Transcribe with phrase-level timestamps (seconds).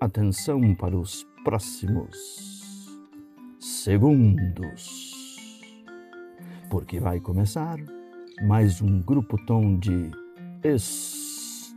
[0.00, 2.16] Atenção para os próximos
[3.60, 5.20] segundos,
[6.70, 7.76] porque vai começar
[8.40, 10.10] mais um grupo tom de
[10.64, 11.74] estudos.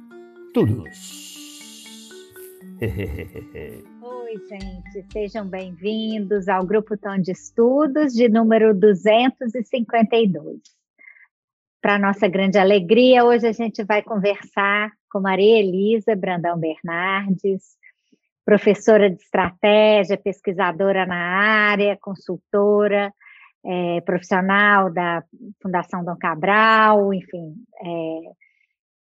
[4.02, 10.62] Oi, gente, sejam bem-vindos ao Grupo Tom de Estudos de número 252.
[11.82, 17.83] Para nossa grande alegria, hoje a gente vai conversar com Maria Elisa Brandão Bernardes,
[18.46, 23.14] professora de estratégia, pesquisadora na área, consultora,
[23.66, 25.24] é, profissional da
[25.62, 28.32] Fundação Dom Cabral, enfim, é,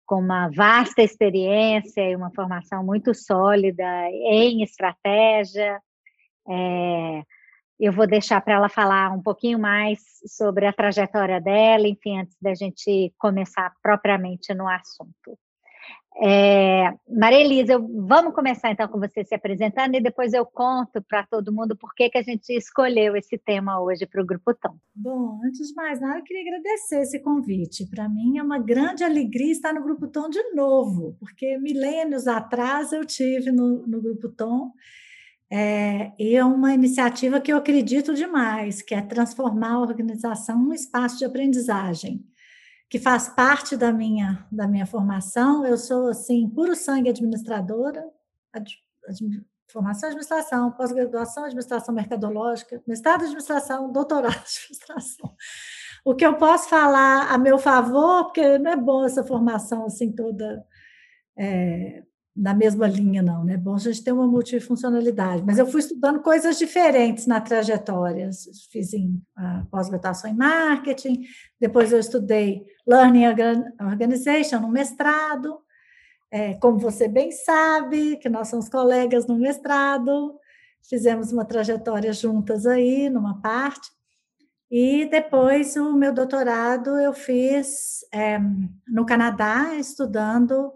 [0.04, 5.80] com uma vasta experiência e uma formação muito sólida em estratégia.
[6.48, 7.22] É,
[7.78, 12.36] eu vou deixar para ela falar um pouquinho mais sobre a trajetória dela, enfim, antes
[12.40, 15.38] da gente começar propriamente no assunto.
[16.20, 21.24] É, Maria Elisa, vamos começar então com você se apresentando e depois eu conto para
[21.24, 24.76] todo mundo por que, que a gente escolheu esse tema hoje para o Grupo Tom.
[24.92, 27.86] Bom, antes de mais nada, eu queria agradecer esse convite.
[27.86, 32.92] Para mim é uma grande alegria estar no Grupo Tom de novo, porque milênios atrás
[32.92, 34.72] eu tive no, no Grupo Tom
[35.48, 40.72] é, e é uma iniciativa que eu acredito demais, que é transformar a organização num
[40.72, 42.26] espaço de aprendizagem
[42.88, 45.64] que faz parte da minha, da minha formação.
[45.66, 48.04] Eu sou, assim, puro sangue administradora,
[48.52, 55.34] ad, ad, formação em administração, pós-graduação em administração mercadológica, mestrado em administração, doutorado em administração.
[56.04, 60.10] O que eu posso falar a meu favor, porque não é bom essa formação assim
[60.10, 60.64] toda
[61.36, 62.02] é,
[62.38, 63.56] na mesma linha, não, né?
[63.56, 68.30] Bom, a gente tem uma multifuncionalidade, mas eu fui estudando coisas diferentes na trajetória.
[68.70, 69.20] Fiz em
[69.72, 71.24] pós-graduação em marketing,
[71.60, 73.24] depois eu estudei Learning
[73.80, 75.58] Organization no mestrado.
[76.30, 80.38] É, como você bem sabe, que nós somos colegas no mestrado,
[80.88, 83.90] fizemos uma trajetória juntas aí, numa parte.
[84.70, 88.38] E depois o meu doutorado eu fiz é,
[88.86, 90.72] no Canadá, estudando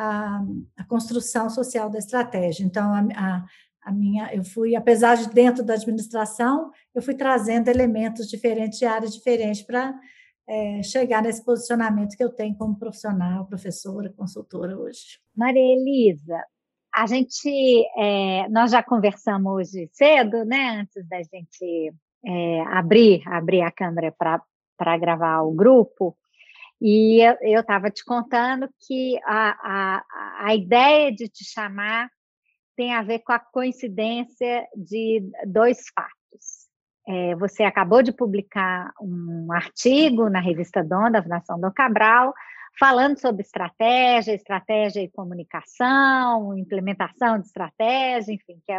[0.00, 0.42] a,
[0.78, 2.64] a construção social da estratégia.
[2.64, 3.44] Então, a, a,
[3.84, 8.86] a, minha, eu fui, apesar de dentro da administração, eu fui trazendo elementos diferentes de
[8.86, 9.94] áreas diferentes para
[10.48, 15.18] é, chegar nesse posicionamento que eu tenho como profissional, professora, consultora hoje.
[15.36, 16.42] Maria Elisa,
[16.94, 21.92] a gente, é, nós já conversamos hoje cedo, né, antes da gente
[22.24, 26.16] é, abrir, abrir a câmera para gravar o grupo,
[26.80, 29.50] e eu estava te contando que a,
[30.00, 32.08] a, a ideia de te chamar
[32.76, 36.70] tem a ver com a coincidência de dois fatos.
[37.06, 42.32] É, você acabou de publicar um artigo na revista Dom, da Fundação Dom Cabral,
[42.78, 48.78] falando sobre estratégia, estratégia e comunicação, implementação de estratégia, enfim, que é,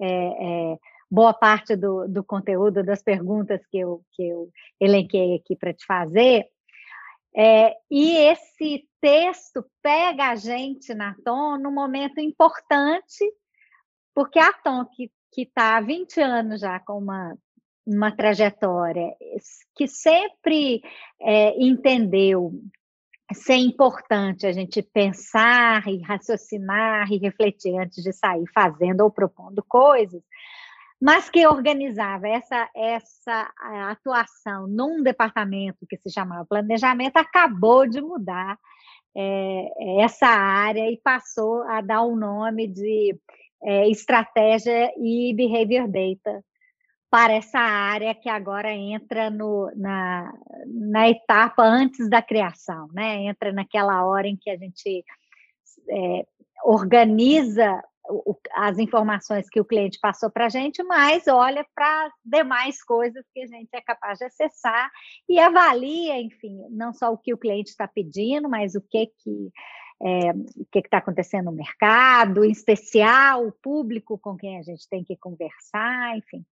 [0.00, 0.76] é, é
[1.10, 4.50] boa parte do, do conteúdo das perguntas que eu, que eu
[4.80, 6.46] elenquei aqui para te fazer.
[7.40, 13.24] É, e esse texto pega a gente na Tom num momento importante,
[14.12, 17.38] porque a Tom, que está há 20 anos já com uma,
[17.86, 19.14] uma trajetória,
[19.76, 20.82] que sempre
[21.20, 22.52] é, entendeu
[23.32, 29.62] ser importante a gente pensar e raciocinar e refletir antes de sair fazendo ou propondo
[29.62, 30.22] coisas,
[31.00, 33.52] mas que organizava essa, essa
[33.88, 38.58] atuação num departamento que se chamava planejamento, acabou de mudar
[39.16, 43.16] é, essa área e passou a dar o um nome de
[43.62, 46.44] é, estratégia e behavior data
[47.10, 50.32] para essa área que agora entra no, na,
[50.66, 53.24] na etapa antes da criação, né?
[53.24, 55.04] entra naquela hora em que a gente
[55.88, 56.26] é,
[56.64, 57.82] organiza
[58.54, 63.42] as informações que o cliente passou para a gente, mas olha para demais coisas que
[63.42, 64.90] a gente é capaz de acessar
[65.28, 69.52] e avalia, enfim, não só o que o cliente está pedindo, mas o que que
[70.00, 74.88] é, o que está acontecendo no mercado, em especial o público com quem a gente
[74.88, 76.44] tem que conversar, enfim.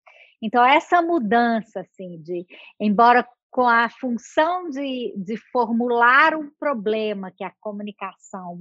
[0.43, 2.45] Então, essa mudança, assim, de,
[2.79, 8.61] embora com a função de, de formular um problema que a comunicação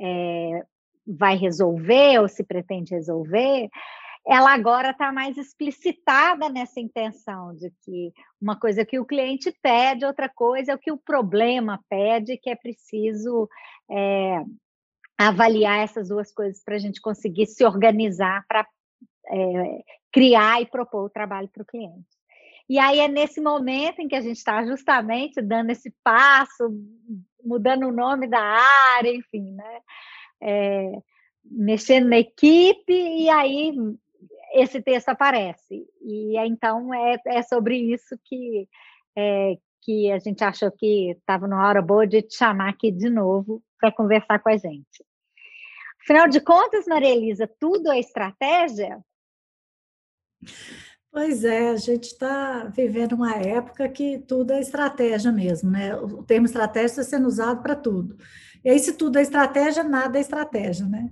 [0.00, 0.64] é,
[1.06, 3.68] vai resolver ou se pretende resolver,
[4.26, 10.06] ela agora está mais explicitada nessa intenção de que uma coisa que o cliente pede,
[10.06, 13.48] outra coisa é o que o problema pede, que é preciso
[13.90, 14.42] é,
[15.18, 18.66] avaliar essas duas coisas para a gente conseguir se organizar para
[19.26, 22.08] é, criar e propor o trabalho para o cliente.
[22.66, 26.70] E aí é nesse momento em que a gente está justamente dando esse passo,
[27.44, 29.80] mudando o nome da área, enfim, né?
[30.44, 30.92] É,
[31.44, 33.72] mexendo na equipe, e aí
[34.52, 35.86] esse texto aparece.
[36.02, 38.68] E então é, é sobre isso que,
[39.16, 43.08] é, que a gente achou que estava na hora boa de te chamar aqui de
[43.10, 45.04] novo para conversar com a gente.
[46.02, 49.02] Afinal de contas, Maria Elisa, tudo é estratégia?
[51.10, 55.96] Pois é, a gente está vivendo uma época que tudo é estratégia mesmo, né?
[55.96, 58.16] O termo estratégia está sendo usado para tudo.
[58.64, 61.10] E aí, se tudo é estratégia, nada é estratégia, né?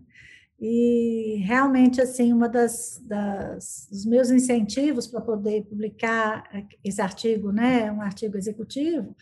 [0.65, 6.45] E realmente, assim, uma das, das dos meus incentivos para poder publicar
[6.85, 9.17] esse artigo, né, um artigo executivo,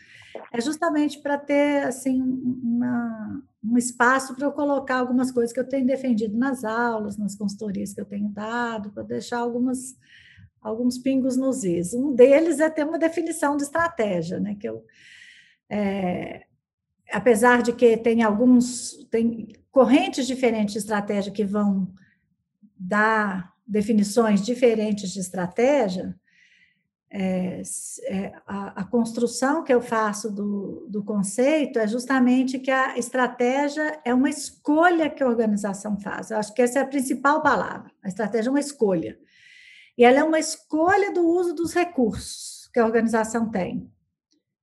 [0.52, 5.66] é justamente para ter, assim, uma, um espaço para eu colocar algumas coisas que eu
[5.66, 9.96] tenho defendido nas aulas, nas consultorias que eu tenho dado, para deixar algumas
[10.60, 11.94] alguns pingos nos is.
[11.94, 14.84] Um deles é ter uma definição de estratégia, né, que eu
[15.70, 16.42] é,
[17.10, 21.92] apesar de que tem alguns tem correntes diferentes de estratégia que vão
[22.76, 26.16] dar definições diferentes de estratégia,
[27.12, 27.62] é,
[28.04, 34.00] é, a, a, construção que eu faço do, do conceito é justamente que a estratégia
[34.04, 36.30] é uma escolha que a organização faz.
[36.30, 37.90] Eu acho que essa é a principal palavra.
[38.04, 39.18] A estratégia é uma escolha.
[39.98, 43.90] E ela é uma escolha do uso dos recursos que a organização tem.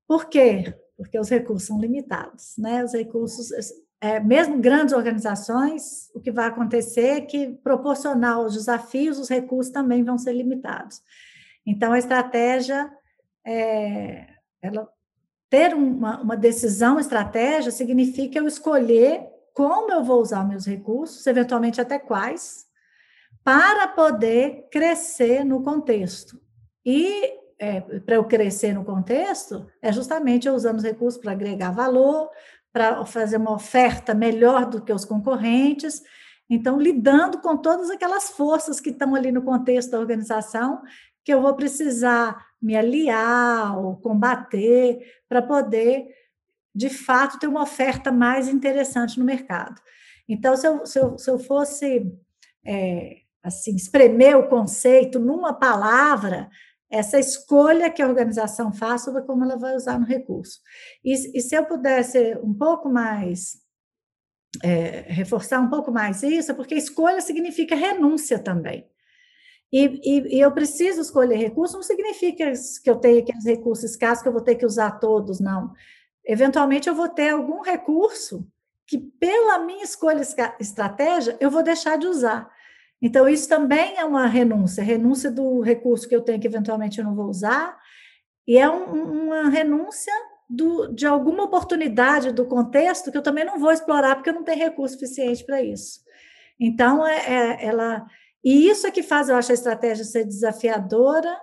[0.08, 0.74] Por quê?
[0.98, 2.84] Porque os recursos são limitados, né?
[2.84, 3.52] Os recursos
[4.00, 9.72] é, mesmo grandes organizações, o que vai acontecer é que, proporcional aos desafios, os recursos
[9.72, 11.02] também vão ser limitados.
[11.66, 12.92] Então, a estratégia,
[13.46, 14.28] é,
[14.62, 14.88] ela,
[15.50, 21.82] ter uma, uma decisão estratégia significa eu escolher como eu vou usar meus recursos, eventualmente
[21.82, 22.68] até quais,
[23.44, 26.40] para poder crescer no contexto.
[26.86, 31.72] E é, para eu crescer no contexto, é justamente eu usando os recursos para agregar
[31.72, 32.30] valor,
[32.72, 36.02] para fazer uma oferta melhor do que os concorrentes.
[36.50, 40.82] Então, lidando com todas aquelas forças que estão ali no contexto da organização,
[41.24, 46.08] que eu vou precisar me aliar ou combater para poder,
[46.74, 49.82] de fato, ter uma oferta mais interessante no mercado.
[50.30, 52.12] Então, se eu, se eu, se eu fosse
[52.66, 56.50] é, assim espremer o conceito numa palavra,
[56.90, 60.60] essa escolha que a organização faz sobre como ela vai usar no recurso.
[61.04, 63.58] E, e se eu pudesse um pouco mais,
[64.64, 68.88] é, reforçar um pouco mais isso, porque escolha significa renúncia também.
[69.72, 72.52] E, e, e, eu preciso escolher recursos, não significa
[72.82, 75.74] que eu tenho aqueles recursos escassos que eu vou ter que usar todos, não.
[76.26, 78.48] Eventualmente eu vou ter algum recurso
[78.86, 80.22] que, pela minha escolha
[80.60, 82.50] estratégia, eu vou deixar de usar.
[83.02, 87.06] Então, isso também é uma renúncia, renúncia do recurso que eu tenho que eventualmente eu
[87.06, 87.78] não vou usar,
[88.48, 90.14] e é um, uma renúncia
[90.50, 94.44] do, de alguma oportunidade do contexto que eu também não vou explorar, porque eu não
[94.44, 96.00] tenho recurso suficiente para isso.
[96.60, 98.06] Então, é, é, ela.
[98.44, 101.38] E isso é que faz, eu acho, a estratégia ser desafiadora,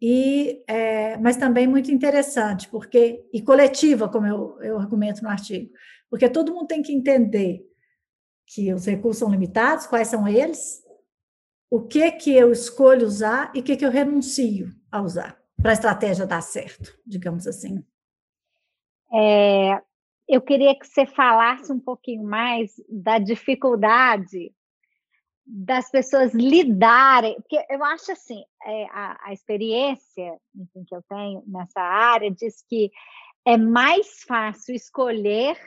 [0.00, 5.70] e, é, mas também muito interessante, porque e coletiva, como eu, eu argumento no artigo,
[6.10, 7.64] porque todo mundo tem que entender
[8.46, 10.83] que os recursos são limitados, quais são eles,
[11.74, 15.72] o que que eu escolho usar e o que que eu renuncio a usar para
[15.72, 17.84] a estratégia dar certo, digamos assim.
[19.12, 19.82] É,
[20.28, 24.54] eu queria que você falasse um pouquinho mais da dificuldade
[25.44, 31.42] das pessoas lidarem, porque eu acho assim, é, a, a, experiência enfim, que eu tenho
[31.44, 32.88] nessa área diz que
[33.44, 35.58] é mais fácil escolher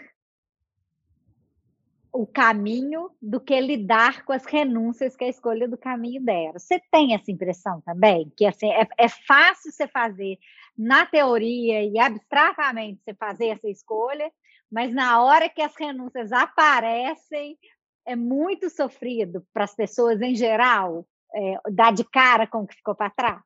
[2.11, 6.59] o caminho do que lidar com as renúncias que a escolha do caminho dera.
[6.59, 8.31] Você tem essa impressão também?
[8.35, 10.37] Que assim, é, é fácil você fazer
[10.77, 14.31] na teoria e abstratamente você fazer essa escolha,
[14.71, 17.57] mas na hora que as renúncias aparecem,
[18.05, 22.75] é muito sofrido para as pessoas em geral é, dar de cara com o que
[22.75, 23.41] ficou para trás?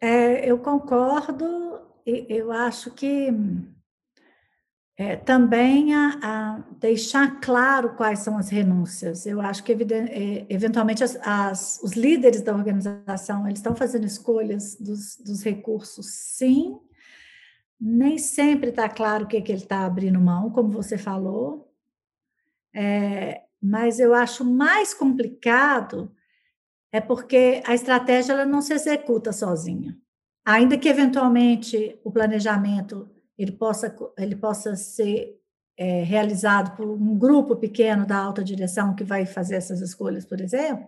[0.00, 3.28] É, eu concordo, eu acho que
[5.00, 9.24] é, também a, a, deixar claro quais são as renúncias.
[9.24, 14.76] Eu acho que, é, eventualmente, as, as, os líderes da organização eles estão fazendo escolhas
[14.76, 16.78] dos, dos recursos, sim.
[17.80, 21.72] Nem sempre está claro o que, que ele está abrindo mão, como você falou.
[22.74, 26.14] É, mas eu acho mais complicado
[26.92, 29.96] é porque a estratégia ela não se executa sozinha.
[30.44, 33.10] Ainda que, eventualmente, o planejamento
[33.42, 35.40] ele possa, ele possa ser
[35.76, 40.40] é, realizado por um grupo pequeno da alta direção que vai fazer essas escolhas, por
[40.40, 40.86] exemplo,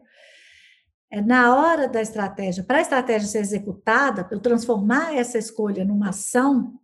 [1.11, 5.85] é na hora da estratégia, para a estratégia ser executada, para eu transformar essa escolha
[5.85, 6.79] numa ação,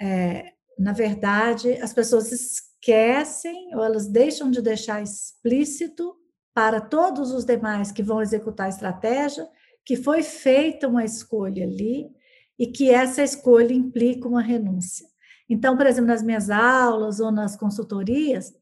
[0.00, 6.16] é, na verdade, as pessoas esquecem ou elas deixam de deixar explícito
[6.54, 9.48] para todos os demais que vão executar a estratégia
[9.84, 12.10] que foi feita uma escolha ali
[12.58, 15.06] e que essa escolha implica uma renúncia.
[15.48, 18.52] Então, por exemplo, nas minhas aulas ou nas consultorias,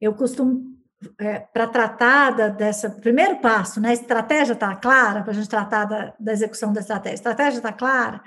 [0.00, 0.76] eu costumo,
[1.18, 3.90] é, para tratar da, dessa primeiro passo, né?
[3.90, 7.14] A estratégia está clara, para a gente tratar da, da execução da estratégia.
[7.14, 8.22] A estratégia está clara,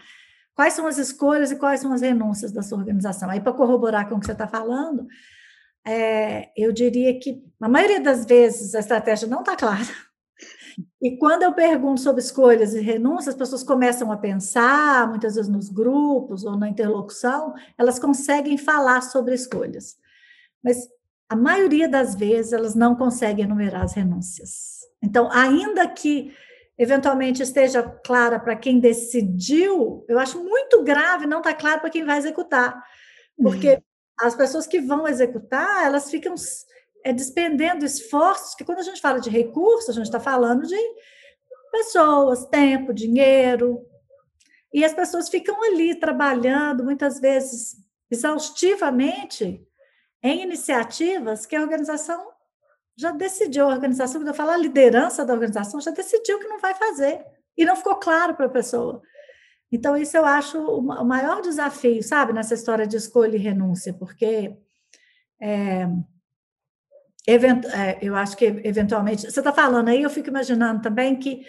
[0.56, 3.30] quais são as escolhas e quais são as renúncias da sua organização.
[3.30, 5.08] Aí, para corroborar com o que você está falando,
[5.86, 10.11] é, eu diria que, a maioria das vezes, a estratégia não está clara.
[11.02, 15.50] E quando eu pergunto sobre escolhas e renúncias, as pessoas começam a pensar, muitas vezes
[15.50, 19.98] nos grupos ou na interlocução, elas conseguem falar sobre escolhas.
[20.64, 20.88] Mas
[21.28, 24.82] a maioria das vezes elas não conseguem enumerar as renúncias.
[25.02, 26.32] Então, ainda que
[26.78, 31.90] eventualmente esteja clara para quem decidiu, eu acho muito grave não estar tá claro para
[31.90, 32.80] quem vai executar.
[33.42, 33.82] Porque uhum.
[34.22, 36.36] as pessoas que vão executar, elas ficam
[37.04, 40.78] é, despendendo esforços, que quando a gente fala de recursos, a gente está falando de
[41.72, 43.86] pessoas, tempo, dinheiro,
[44.74, 47.76] e as pessoas ficam ali trabalhando, muitas vezes
[48.10, 49.66] exaustivamente,
[50.24, 52.30] em iniciativas que a organização
[52.96, 56.60] já decidiu, a organização, quando eu falo a liderança da organização, já decidiu que não
[56.60, 57.26] vai fazer,
[57.58, 59.02] e não ficou claro para a pessoa.
[59.72, 64.56] Então, isso eu acho o maior desafio, sabe, nessa história de escolha e renúncia, porque
[65.40, 65.88] é,
[67.28, 69.30] Event, é, eu acho que eventualmente.
[69.32, 71.46] Você está falando aí, eu fico imaginando também que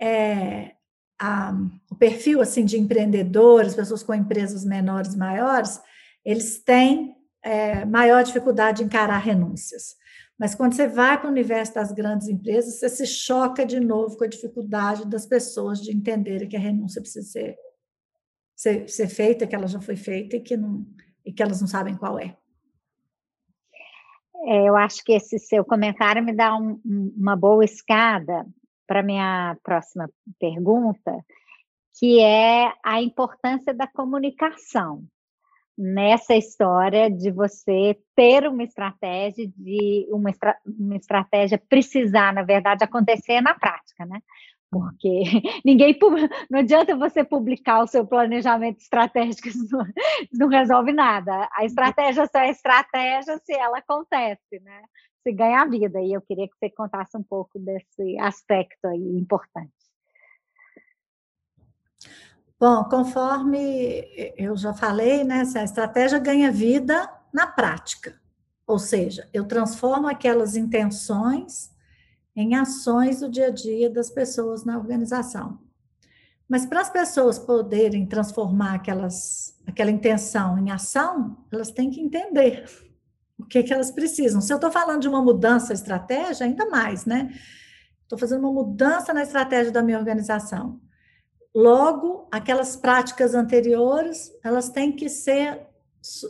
[0.00, 0.72] é,
[1.20, 1.54] a,
[1.90, 5.80] o perfil assim de empreendedores, pessoas com empresas menores, maiores,
[6.24, 9.96] eles têm é, maior dificuldade de encarar renúncias.
[10.36, 14.16] Mas quando você vai para o universo das grandes empresas, você se choca de novo
[14.16, 17.56] com a dificuldade das pessoas de entenderem que a renúncia precisa ser,
[18.56, 20.84] ser, ser feita, que ela já foi feita e que, não,
[21.24, 22.36] e que elas não sabem qual é.
[24.46, 28.46] É, eu acho que esse seu comentário me dá um, uma boa escada
[28.86, 31.24] para minha próxima pergunta,
[31.98, 35.02] que é a importância da comunicação
[35.76, 42.84] nessa história de você ter uma estratégia de uma, estra, uma estratégia precisar, na verdade,
[42.84, 44.20] acontecer na prática, né?
[44.74, 45.22] Porque
[45.64, 45.96] ninguém
[46.50, 49.68] não adianta você publicar o seu planejamento estratégico, isso
[50.32, 51.48] não, resolve nada.
[51.52, 54.82] A estratégia só é estratégia se ela acontece, né?
[55.22, 56.00] Se ganha vida.
[56.00, 59.72] E eu queria que você contasse um pouco desse aspecto aí importante.
[62.58, 64.04] Bom, conforme
[64.36, 68.20] eu já falei, né, a estratégia ganha vida na prática.
[68.66, 71.73] Ou seja, eu transformo aquelas intenções
[72.36, 75.58] em ações do dia a dia das pessoas na organização.
[76.48, 82.64] Mas para as pessoas poderem transformar aquelas, aquela intenção em ação, elas têm que entender
[83.38, 84.40] o que, que elas precisam.
[84.40, 87.32] Se eu estou falando de uma mudança estratégia, ainda mais, né?
[88.02, 90.80] Estou fazendo uma mudança na estratégia da minha organização.
[91.54, 95.66] Logo, aquelas práticas anteriores, elas têm que ser,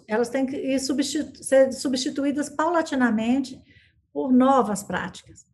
[0.07, 3.61] elas têm que substitu ser substituídas paulatinamente
[4.13, 5.45] por novas práticas.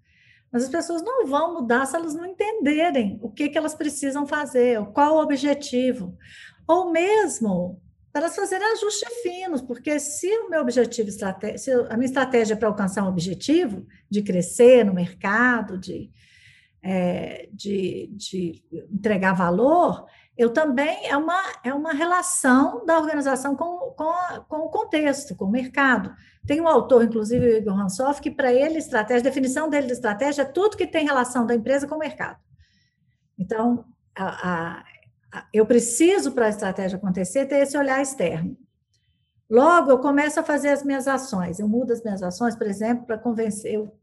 [0.52, 4.26] Mas as pessoas não vão mudar se elas não entenderem o que, que elas precisam
[4.26, 6.16] fazer, qual o objetivo.
[6.66, 7.80] Ou mesmo
[8.12, 11.24] para elas fazerem ajustes finos, porque se o meu objetivo, se
[11.88, 16.10] a minha estratégia é para alcançar um objetivo de crescer no mercado, de,
[16.82, 20.06] é, de, de entregar valor,
[20.40, 25.36] eu também é uma, é uma relação da organização com, com, a, com o contexto,
[25.36, 26.14] com o mercado.
[26.46, 29.92] Tem um autor, inclusive, o Igor Hansoff, que para ele, estratégia, a definição dele de
[29.92, 32.38] estratégia é tudo que tem relação da empresa com o mercado.
[33.38, 33.84] Então,
[34.16, 34.84] a, a,
[35.52, 38.56] eu preciso, para a estratégia acontecer, ter esse olhar externo.
[39.50, 41.60] Logo, eu começo a fazer as minhas ações.
[41.60, 43.74] Eu mudo as minhas ações, por exemplo, para convencer.
[43.74, 43.94] Eu,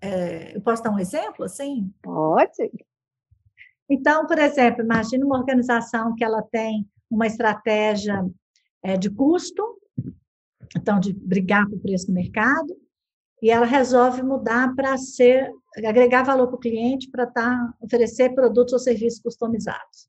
[0.00, 1.92] é, eu posso dar um exemplo assim?
[2.00, 2.70] Pode.
[3.88, 8.24] Então, por exemplo, imagine uma organização que ela tem uma estratégia
[8.82, 9.62] é, de custo,
[10.76, 12.74] então de brigar por preço no mercado,
[13.42, 15.52] e ela resolve mudar para ser
[15.84, 20.08] agregar valor para o cliente para tá, oferecer produtos ou serviços customizados.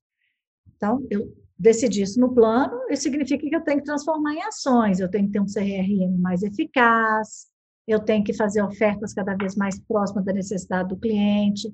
[0.75, 4.99] Então, eu decidi isso no plano, isso significa que eu tenho que transformar em ações,
[4.99, 7.47] eu tenho que ter um CRM mais eficaz,
[7.87, 11.73] eu tenho que fazer ofertas cada vez mais próximas da necessidade do cliente,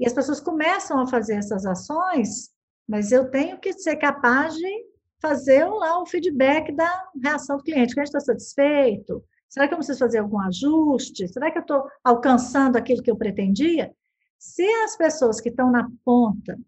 [0.00, 2.48] e as pessoas começam a fazer essas ações,
[2.88, 4.90] mas eu tenho que ser capaz de
[5.20, 7.92] fazer lá o feedback da reação do cliente.
[7.92, 9.22] O cliente está satisfeito?
[9.46, 11.28] Será que eu preciso fazer algum ajuste?
[11.28, 13.94] Será que eu estou alcançando aquilo que eu pretendia?
[14.38, 16.58] Se as pessoas que estão na ponta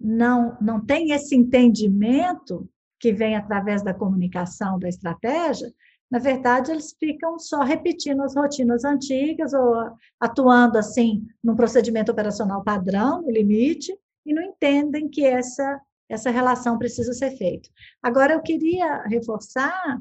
[0.00, 2.68] não, não têm esse entendimento
[3.00, 5.72] que vem através da comunicação, da estratégia,
[6.14, 9.74] na verdade, eles ficam só repetindo as rotinas antigas ou
[10.20, 13.92] atuando assim num procedimento operacional padrão, no limite,
[14.24, 17.68] e não entendem que essa essa relação precisa ser feita.
[18.00, 20.00] Agora, eu queria reforçar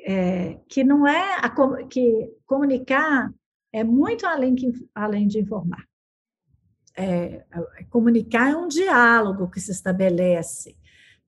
[0.00, 1.48] é, que não é a,
[1.88, 3.32] que comunicar
[3.72, 5.82] é muito além, que, além de informar.
[6.94, 10.76] É, é, comunicar é um diálogo que se estabelece.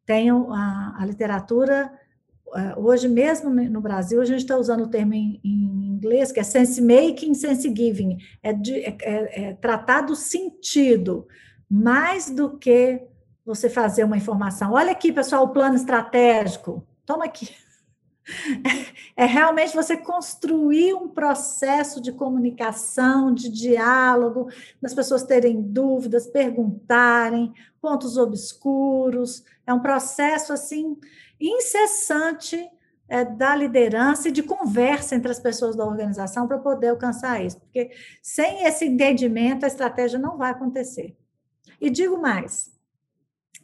[0.04, 1.90] Tem a, a literatura
[2.76, 6.42] hoje mesmo no Brasil, a gente está usando o termo em, em, inglês, que é
[6.42, 11.26] sense making, sense giving, é, de, é, é, é, tratar do sentido,
[11.68, 13.02] mais do que
[13.44, 14.72] você fazer uma informação.
[14.72, 16.86] Olha aqui, pessoal, o plano estratégico.
[17.04, 17.48] Toma aqui.
[19.16, 24.48] É realmente você construir um processo de comunicação, de diálogo,
[24.82, 29.44] das pessoas terem dúvidas, perguntarem, pontos obscuros.
[29.66, 30.96] É um processo assim
[31.48, 32.68] incessante
[33.08, 37.60] é, da liderança e de conversa entre as pessoas da organização para poder alcançar isso.
[37.60, 37.90] Porque
[38.22, 41.16] sem esse entendimento, a estratégia não vai acontecer.
[41.80, 42.72] E digo mais: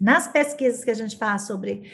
[0.01, 1.91] nas pesquisas que a gente faz sobre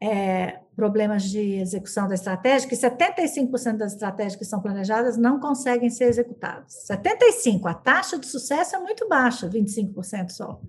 [0.00, 5.88] é, problemas de execução da estratégia, que 75% das estratégias que são planejadas não conseguem
[5.88, 6.86] ser executadas.
[6.90, 10.60] 75%, a taxa de sucesso é muito baixa, 25% só.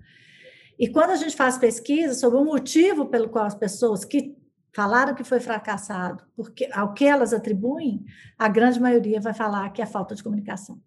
[0.78, 4.37] E quando a gente faz pesquisa sobre o motivo pelo qual as pessoas que
[4.74, 8.04] falaram que foi fracassado, porque ao que elas atribuem,
[8.38, 10.80] a grande maioria vai falar que é falta de comunicação.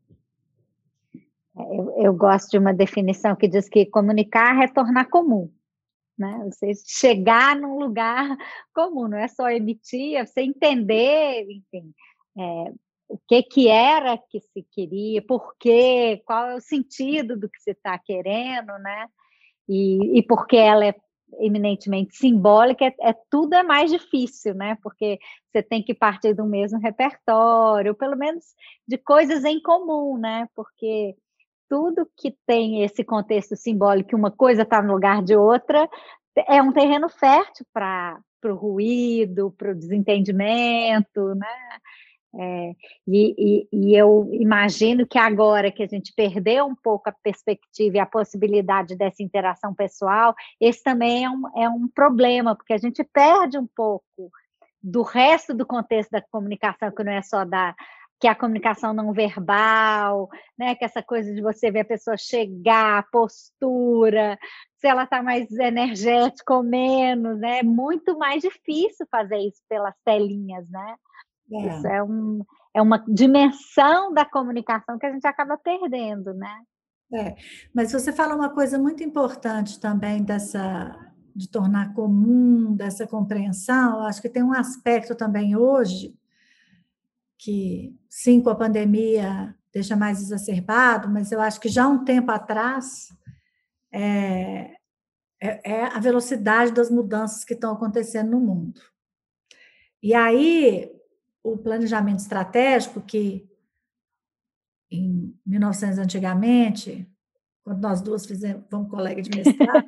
[1.58, 5.52] É, eu, eu gosto de uma definição que diz que comunicar é tornar comum
[6.22, 6.50] né?
[6.52, 8.38] Você chegar num lugar
[8.74, 11.94] comum, não é só emitir, é você entender, enfim,
[12.38, 12.74] é,
[13.10, 17.60] o que que era que se queria, por quê, qual é o sentido do que
[17.60, 19.08] você está querendo, né?
[19.68, 20.96] E, e porque ela é
[21.40, 24.78] eminentemente simbólica, é, é, tudo é mais difícil, né?
[24.82, 25.20] Porque
[25.52, 28.44] você tem que partir do mesmo repertório, pelo menos
[28.88, 30.48] de coisas em comum, né?
[30.56, 31.16] Porque
[31.70, 35.90] tudo que tem esse contexto simbólico, uma coisa está no lugar de outra,
[36.48, 41.80] é um terreno fértil para o ruído, para o desentendimento, né?
[42.34, 42.72] É,
[43.06, 47.98] e, e, e, eu imagino que agora que a gente perdeu um pouco a perspectiva
[47.98, 52.78] e a possibilidade dessa interação pessoal, esse também é um, é um problema, porque a
[52.78, 54.32] gente perde um pouco
[54.82, 57.76] do resto do contexto da comunicação, que não é só da,
[58.22, 60.76] que a comunicação não verbal, né?
[60.76, 64.38] Que essa coisa de você ver a pessoa chegar, postura,
[64.78, 67.60] se ela está mais energética ou menos, né?
[67.60, 70.96] É muito mais difícil fazer isso pelas telinhas, né?
[71.54, 71.68] É.
[71.68, 76.62] Isso é, um, é uma dimensão da comunicação que a gente acaba perdendo, né?
[77.14, 77.36] É,
[77.74, 80.98] mas você fala uma coisa muito importante também dessa
[81.36, 84.02] de tornar comum dessa compreensão.
[84.04, 86.14] Acho que tem um aspecto também hoje
[87.38, 92.30] que, sim, com a pandemia deixa mais exacerbado, mas eu acho que já um tempo
[92.30, 93.08] atrás
[93.92, 94.76] é,
[95.42, 98.82] é, é a velocidade das mudanças que estão acontecendo no mundo.
[100.04, 100.92] E aí,
[101.44, 103.50] o planejamento estratégico, que
[104.92, 107.10] em 1900 antigamente,
[107.64, 109.88] quando nós duas fizemos, fomos colega de mestrado,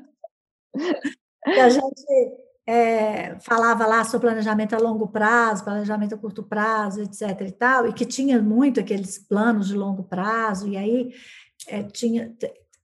[1.44, 2.06] que a gente
[2.66, 7.42] é, falava lá sobre planejamento a longo prazo, planejamento a curto prazo, etc.
[7.42, 11.13] e tal, e que tinha muito aqueles planos de longo prazo, e aí
[11.68, 12.34] é, tinha,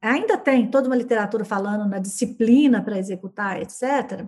[0.02, 4.28] ainda tem toda uma literatura falando na disciplina para executar, etc.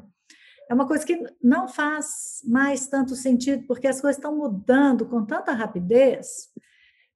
[0.71, 5.25] É uma coisa que não faz mais tanto sentido, porque as coisas estão mudando com
[5.25, 6.47] tanta rapidez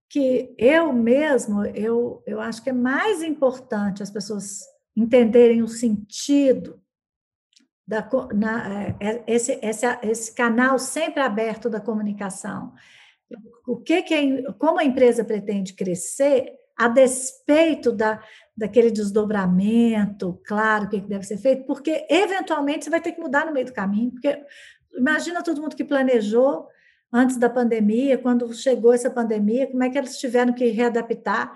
[0.09, 4.59] que eu mesmo, eu, eu acho que é mais importante as pessoas
[4.93, 6.81] entenderem o sentido
[7.87, 12.73] da, na, é, é, esse, esse, esse canal sempre aberto da comunicação.
[13.65, 18.21] O que, que como a empresa pretende crescer a despeito da,
[18.55, 23.45] daquele desdobramento, claro, o que deve ser feito, porque eventualmente você vai ter que mudar
[23.45, 24.41] no meio do caminho, porque
[24.97, 26.67] imagina todo mundo que planejou
[27.11, 31.53] antes da pandemia, quando chegou essa pandemia, como é que eles tiveram que readaptar.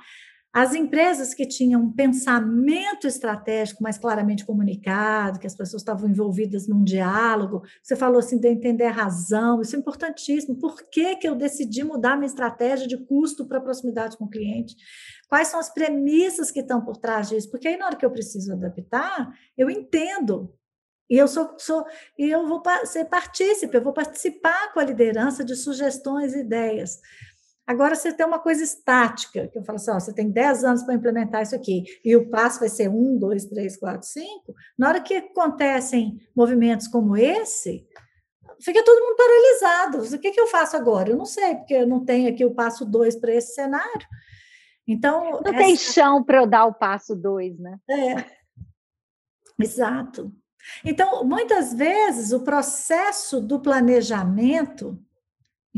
[0.52, 6.68] As empresas que tinham um pensamento estratégico mais claramente comunicado, que as pessoas estavam envolvidas
[6.68, 10.58] num diálogo, você falou assim de entender a razão, isso é importantíssimo.
[10.58, 14.76] Por que, que eu decidi mudar minha estratégia de custo para proximidade com o cliente?
[15.28, 17.52] Quais são as premissas que estão por trás disso?
[17.52, 20.52] Porque aí, na hora que eu preciso adaptar, eu entendo
[21.10, 21.86] e eu sou, sou
[22.18, 27.00] e eu vou ser partícipe, eu vou participar com a liderança de sugestões e ideias.
[27.70, 30.82] Agora, você tem uma coisa estática, que eu falo assim, ó, você tem 10 anos
[30.82, 34.56] para implementar isso aqui, e o passo vai ser 1, 2, 3, 4, 5.
[34.76, 37.86] Na hora que acontecem movimentos como esse,
[38.60, 40.16] fica todo mundo paralisado.
[40.16, 41.12] O que, que eu faço agora?
[41.12, 44.08] Eu não sei, porque eu não tenho aqui o passo dois para esse cenário.
[44.88, 45.40] Então.
[45.46, 45.58] Não essa...
[45.58, 47.78] tem chão para eu dar o passo dois, né?
[47.88, 48.26] É.
[49.62, 50.34] Exato.
[50.84, 55.00] Então, muitas vezes, o processo do planejamento,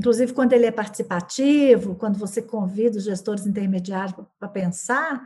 [0.02, 5.24] inclusive quando ele é participativo, quando você convida os gestores intermediários para pensar,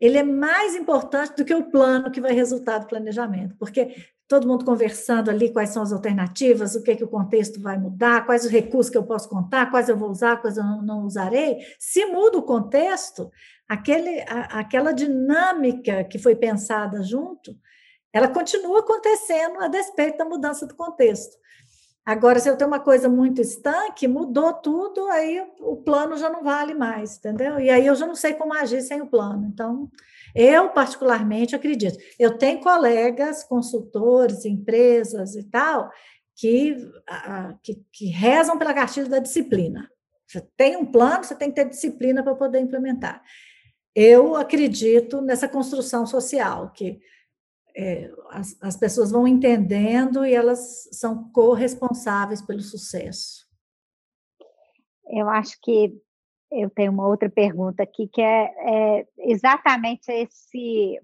[0.00, 3.94] ele é mais importante do que o plano que vai resultar do planejamento, porque
[4.26, 8.24] todo mundo conversando ali quais são as alternativas, o que, que o contexto vai mudar,
[8.24, 11.04] quais os recursos que eu posso contar, quais eu vou usar, quais eu não, não
[11.04, 11.58] usarei.
[11.78, 13.30] Se muda o contexto,
[13.68, 17.54] aquele, a, aquela dinâmica que foi pensada junto,
[18.14, 21.36] ela continua acontecendo a despeito da mudança do contexto.
[22.04, 26.42] Agora, se eu tenho uma coisa muito estanque, mudou tudo, aí o plano já não
[26.42, 27.60] vale mais, entendeu?
[27.60, 29.46] E aí eu já não sei como agir sem o plano.
[29.52, 29.90] Então,
[30.34, 31.98] eu, particularmente, acredito.
[32.18, 35.90] Eu tenho colegas, consultores, empresas e tal,
[36.36, 36.74] que,
[37.62, 39.88] que, que rezam pela cartilha da disciplina.
[40.26, 43.22] Você tem um plano, você tem que ter disciplina para poder implementar.
[43.94, 47.00] Eu acredito nessa construção social, que
[47.76, 53.48] é, as, as pessoas vão entendendo e elas são corresponsáveis pelo sucesso.
[55.08, 55.92] Eu acho que
[56.50, 61.00] eu tenho uma outra pergunta aqui, que é, é exatamente esse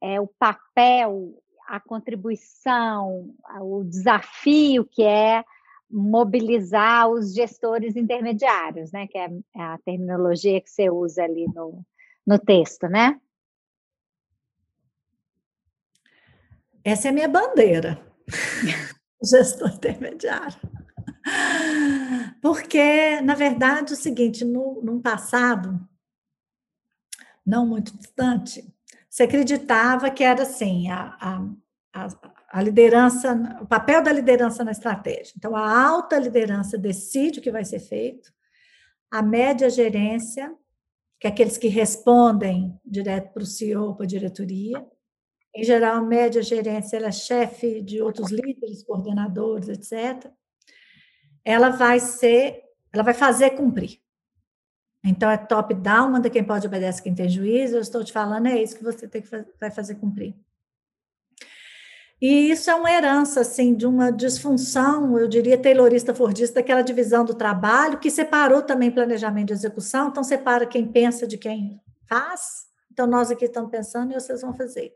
[0.00, 1.34] é, o papel,
[1.66, 5.44] a contribuição, o desafio que é
[5.90, 9.06] mobilizar os gestores intermediários, né?
[9.06, 11.84] Que é a terminologia que você usa ali no,
[12.26, 13.20] no texto, né?
[16.88, 18.00] Essa é a minha bandeira,
[19.22, 20.58] gestor intermediário.
[22.40, 25.78] Porque, na verdade, é o seguinte, no, no passado,
[27.44, 28.64] não muito distante,
[29.10, 31.46] se acreditava que era assim, a, a,
[31.92, 32.08] a,
[32.52, 35.34] a, liderança, o papel da liderança na estratégia.
[35.36, 38.32] Então, a alta liderança decide o que vai ser feito,
[39.10, 40.54] a média gerência,
[41.20, 44.86] que é aqueles que respondem direto para o CEO, para a diretoria,
[45.60, 50.32] em geral, média gerência ela é chefe de outros líderes, coordenadores, etc
[51.48, 53.98] ela vai ser, ela vai fazer cumprir.
[55.02, 57.76] Então, é top-down, manda quem pode, obedece quem tem juízo.
[57.76, 60.34] Eu estou te falando, é isso que você tem que fazer, vai fazer cumprir.
[62.20, 67.24] E isso é uma herança, assim, de uma disfunção, eu diria, taylorista, fordista, daquela divisão
[67.24, 72.66] do trabalho, que separou também planejamento e execução, então separa quem pensa de quem faz.
[72.92, 74.92] Então, nós aqui estamos pensando e vocês vão fazer.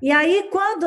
[0.00, 0.86] E aí, quando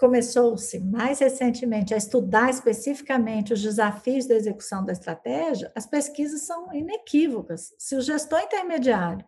[0.00, 6.72] começou-se mais recentemente a estudar especificamente os desafios da execução da estratégia, as pesquisas são
[6.72, 7.74] inequívocas.
[7.78, 9.24] Se o gestor intermediário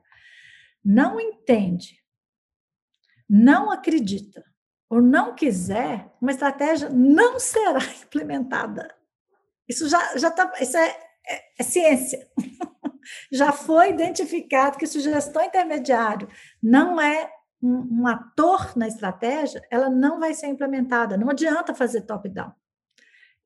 [0.84, 2.02] não entende,
[3.28, 4.44] não acredita
[4.88, 8.94] ou não quiser, uma estratégia não será implementada.
[9.68, 10.88] Isso já já tá, isso é,
[11.26, 12.30] é, é ciência.
[13.32, 16.28] já foi identificado que se o gestor intermediário
[16.62, 17.30] não é
[17.62, 21.16] um, um ator na estratégia, ela não vai ser implementada.
[21.16, 22.52] Não adianta fazer top-down.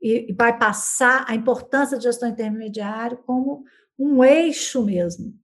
[0.01, 3.65] E, e vai passar a importância de gestão intermediária como
[3.99, 5.35] um eixo mesmo.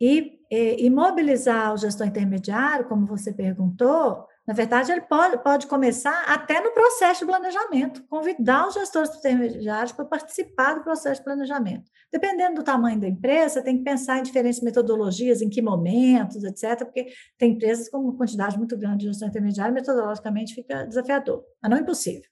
[0.00, 5.66] E, e, e, mobilizar o gestor intermediário, como você perguntou, na verdade, ele pode, pode
[5.66, 11.24] começar até no processo de planejamento, convidar os gestores intermediários para participar do processo de
[11.24, 11.90] planejamento.
[12.12, 16.84] Dependendo do tamanho da empresa, tem que pensar em diferentes metodologias, em que momentos, etc.,
[16.84, 21.70] porque tem empresas com uma quantidade muito grande de gestão intermediária, metodologicamente fica desafiador, mas
[21.70, 22.30] não impossível.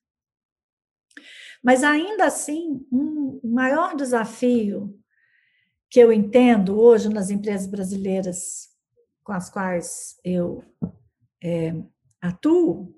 [1.64, 4.96] Mas ainda assim, um maior desafio
[5.90, 8.68] que eu entendo hoje nas empresas brasileiras
[9.24, 10.62] com as quais eu
[11.42, 11.74] é,
[12.28, 12.94] atuo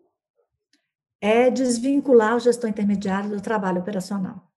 [1.21, 4.51] é desvincular o gestor intermediário do trabalho operacional.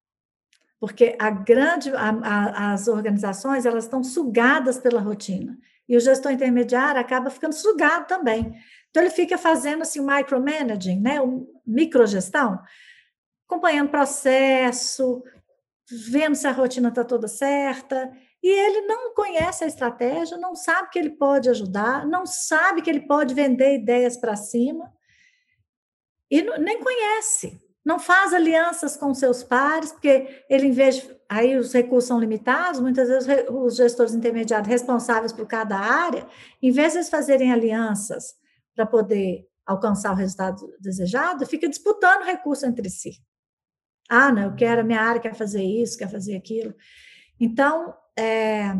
[0.79, 6.32] Porque a grande, a, a, as organizações elas estão sugadas pela rotina e o gestor
[6.32, 8.55] intermediário acaba ficando sugado também.
[8.89, 12.60] Então ele fica fazendo assim micromanaging, né, um, microgestão,
[13.47, 15.23] acompanhando processo,
[16.10, 20.89] vendo se a rotina está toda certa, e ele não conhece a estratégia, não sabe
[20.89, 24.93] que ele pode ajudar, não sabe que ele pode vender ideias para cima,
[26.32, 31.58] e nem conhece, não faz alianças com seus pares, porque ele, em vez de, aí
[31.58, 36.28] os recursos são limitados, muitas vezes os gestores intermediários responsáveis por cada área,
[36.62, 38.36] em vez de eles fazerem alianças
[38.75, 43.13] para poder alcançar o resultado desejado, fica disputando recurso entre si.
[44.10, 46.73] Ah, não, eu quero, a minha área quer fazer isso, quer fazer aquilo.
[47.39, 48.73] Então, é,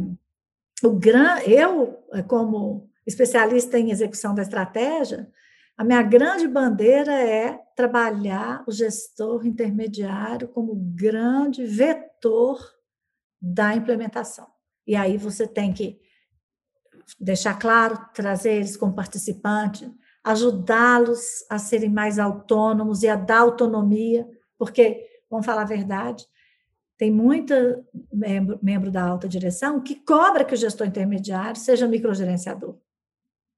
[0.84, 5.32] o gran, eu, como especialista em execução da estratégia,
[5.80, 12.60] A minha grande bandeira é trabalhar o gestor intermediário como grande vetor
[13.42, 14.46] da implementação.
[14.86, 15.98] E aí você tem que
[17.18, 19.90] deixar claro, trazer eles como participante,
[20.22, 26.28] ajudá-los a serem mais autônomos e a dar autonomia, porque, vamos falar a verdade,
[27.00, 27.82] tem muita
[28.12, 32.76] membro, membro da alta direção que cobra que o gestor intermediário seja microgerenciador.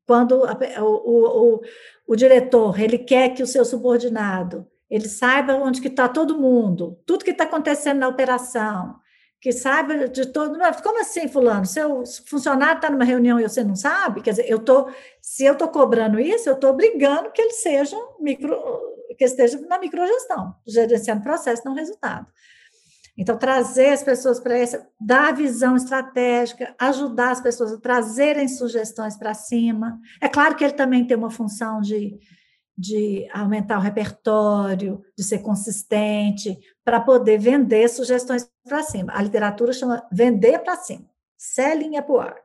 [0.06, 1.62] Quando a, o, o,
[2.08, 7.01] o, diretor ele quer que o seu subordinado ele saiba onde que está todo mundo,
[7.04, 8.99] tudo que está acontecendo na operação,
[9.39, 10.60] que saiba de todo.
[10.84, 11.65] Como assim, fulano?
[11.65, 14.21] Seu funcionário está numa reunião e você não sabe?
[14.21, 14.88] Quer dizer, eu tô,
[15.19, 18.56] se eu estou cobrando isso, eu estou obrigando que ele seja micro,
[19.17, 22.27] que esteja na microgestão, gerenciando processo, não resultado.
[23.21, 29.15] Então, trazer as pessoas para essa, dar visão estratégica, ajudar as pessoas a trazerem sugestões
[29.15, 29.99] para cima.
[30.19, 32.17] É claro que ele também tem uma função de,
[32.75, 39.13] de aumentar o repertório, de ser consistente, para poder vender sugestões para cima.
[39.15, 41.07] A literatura chama vender para cima,
[41.38, 42.41] selling upward.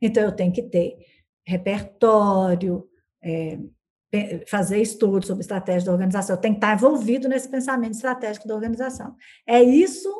[0.00, 0.98] Então, eu tenho que ter
[1.44, 2.88] repertório,
[3.20, 3.58] é,
[4.46, 9.16] fazer estudos sobre estratégia da organização, tem que estar envolvido nesse pensamento estratégico da organização.
[9.46, 10.10] É isso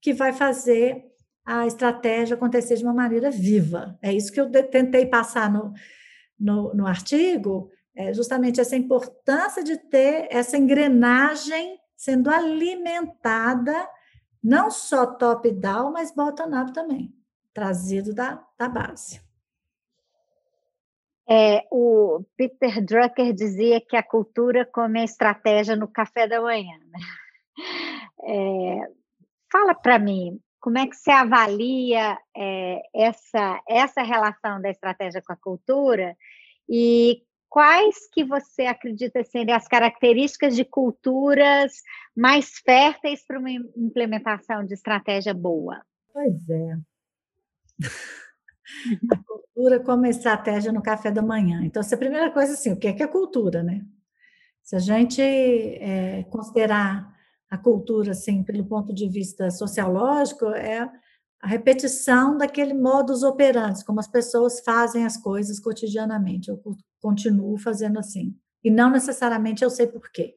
[0.00, 1.04] que vai fazer
[1.44, 3.98] a estratégia acontecer de uma maneira viva.
[4.00, 5.72] É isso que eu tentei passar no,
[6.38, 13.86] no, no artigo, é justamente essa importância de ter essa engrenagem sendo alimentada,
[14.42, 17.14] não só top-down, mas bottom-up também,
[17.52, 19.20] trazido da, da base.
[21.28, 26.78] É, o Peter Drucker dizia que a cultura come a estratégia no café da manhã.
[26.78, 26.98] Né?
[28.24, 28.88] É,
[29.50, 35.32] fala para mim, como é que você avalia é, essa, essa relação da estratégia com
[35.32, 36.16] a cultura
[36.68, 41.72] e quais que você acredita serem as características de culturas
[42.16, 45.82] mais férteis para uma implementação de estratégia boa?
[46.12, 46.76] Pois é
[49.10, 51.62] a cultura como estratégia no café da manhã.
[51.64, 53.84] Então, essa é a primeira coisa, assim, o que é que é cultura, né?
[54.62, 57.12] Se a gente é, considerar
[57.50, 60.90] a cultura, assim, pelo ponto de vista sociológico, é
[61.42, 66.48] a repetição daquele modus operandi, como as pessoas fazem as coisas cotidianamente.
[66.48, 66.62] Eu
[67.00, 68.34] continuo fazendo assim.
[68.62, 70.36] E não necessariamente eu sei por quê.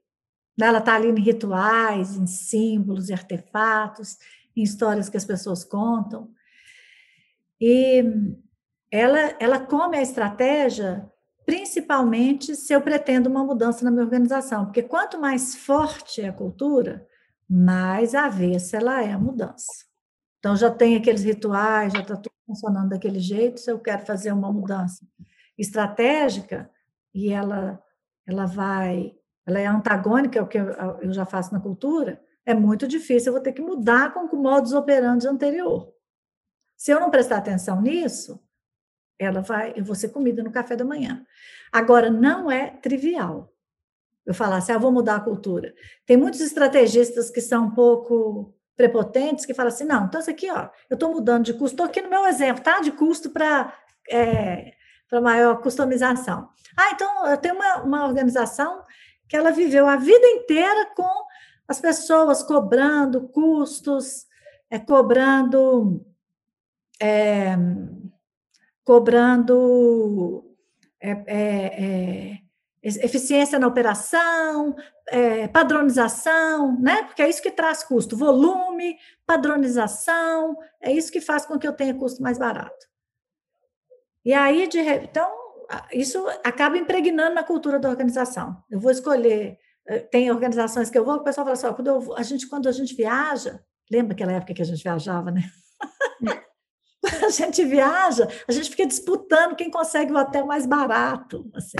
[0.60, 4.18] Ela está ali em rituais, em símbolos e artefatos,
[4.56, 6.30] em histórias que as pessoas contam.
[7.60, 8.04] E
[8.92, 11.10] ela, ela come a estratégia
[11.46, 16.34] principalmente se eu pretendo uma mudança na minha organização, porque quanto mais forte é a
[16.34, 17.08] cultura,
[17.48, 19.86] mais avessa ela é a mudança.
[20.40, 24.32] Então, já tem aqueles rituais, já está tudo funcionando daquele jeito, se eu quero fazer
[24.32, 25.06] uma mudança
[25.58, 26.70] estratégica,
[27.14, 27.82] e ela,
[28.28, 29.16] ela vai,
[29.46, 33.42] ela é antagônica ao que eu, já faço na cultura, é muito difícil, eu vou
[33.42, 35.95] ter que mudar com o modus operandi anterior.
[36.86, 38.40] Se eu não prestar atenção nisso,
[39.18, 41.26] ela vai, eu vou ser comida no café da manhã.
[41.72, 43.52] Agora, não é trivial
[44.24, 45.74] eu falar assim, ah, vou mudar a cultura.
[46.06, 50.48] Tem muitos estrategistas que são um pouco prepotentes que falam assim, não, então isso aqui,
[50.52, 52.80] ó, eu estou mudando de custo, estou aqui no meu exemplo, tá?
[52.80, 53.74] De custo para
[54.08, 54.74] é,
[55.10, 56.50] para maior customização.
[56.78, 58.84] Ah, então eu tenho uma, uma organização
[59.28, 61.26] que ela viveu a vida inteira com
[61.68, 64.28] as pessoas cobrando custos,
[64.70, 66.06] é, cobrando
[67.02, 67.56] é,
[68.84, 70.56] cobrando
[71.02, 72.38] é,
[72.82, 74.76] eficiência na operação,
[75.52, 77.04] padronização, né?
[77.04, 81.74] Porque é isso que traz custo, volume, padronização, é isso que faz com que eu
[81.74, 82.86] tenha custo mais barato.
[84.24, 85.30] E aí, de, então,
[85.92, 88.64] isso acaba impregnando na cultura da organização.
[88.70, 89.60] Eu vou escolher,
[90.12, 92.68] tem organizações que eu vou, o pessoal fala assim, ó, quando eu, a gente, quando
[92.68, 95.44] a gente viaja, lembra aquela época que a gente viajava, né?
[97.26, 101.50] a gente viaja, a gente fica disputando quem consegue o hotel mais barato.
[101.54, 101.78] Assim.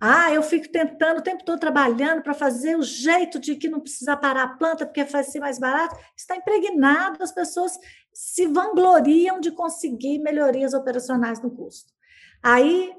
[0.00, 3.80] Ah, eu fico tentando o tempo todo trabalhando para fazer o jeito de que não
[3.80, 5.96] precisa parar a planta porque vai ser mais barato.
[6.16, 7.78] Está impregnado, as pessoas
[8.12, 11.92] se vangloriam de conseguir melhorias operacionais no custo.
[12.42, 12.94] Aí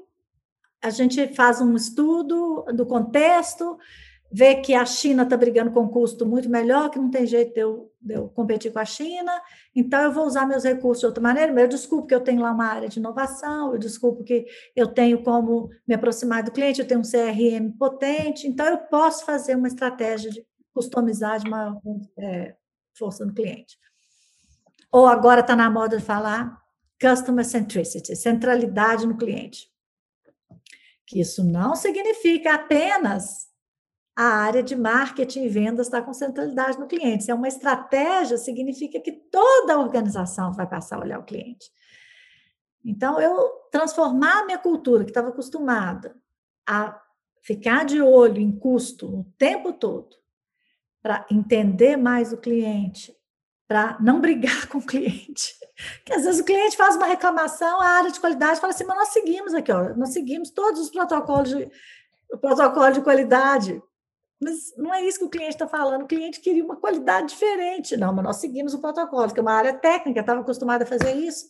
[0.80, 3.78] a gente faz um estudo do contexto,
[4.30, 7.54] vê que a China está brigando com um custo muito melhor, que não tem jeito
[7.54, 9.32] de eu, de eu, competir com a China,
[9.74, 11.58] então eu vou usar meus recursos de outra maneira.
[11.58, 15.22] Eu desculpo que eu tenho lá uma área de inovação, eu desculpo que eu tenho
[15.22, 19.68] como me aproximar do cliente, eu tenho um CRM potente, então eu posso fazer uma
[19.68, 21.80] estratégia de customizar de uma
[22.18, 22.54] é,
[22.94, 23.78] força no cliente.
[24.92, 26.62] Ou agora está na moda de falar
[27.00, 29.70] customer centricity, centralidade no cliente
[31.06, 33.48] Que isso não significa apenas
[34.18, 37.22] a área de marketing e vendas está com centralidade no cliente.
[37.22, 41.70] Se é uma estratégia, significa que toda a organização vai passar a olhar o cliente.
[42.84, 46.16] Então, eu transformar a minha cultura, que estava acostumada
[46.66, 47.00] a
[47.42, 50.16] ficar de olho em custo o tempo todo,
[51.00, 53.16] para entender mais o cliente,
[53.68, 55.54] para não brigar com o cliente.
[56.04, 58.96] Que às vezes o cliente faz uma reclamação, a área de qualidade fala assim, mas
[58.96, 61.70] nós seguimos aqui, ó, nós seguimos todos os protocolos de,
[62.32, 63.80] o protocolo de qualidade.
[64.40, 66.02] Mas não é isso que o cliente está falando.
[66.02, 67.96] O cliente queria uma qualidade diferente.
[67.96, 71.14] Não, mas nós seguimos o protocolo, que é uma área técnica, estava acostumada a fazer
[71.14, 71.46] isso.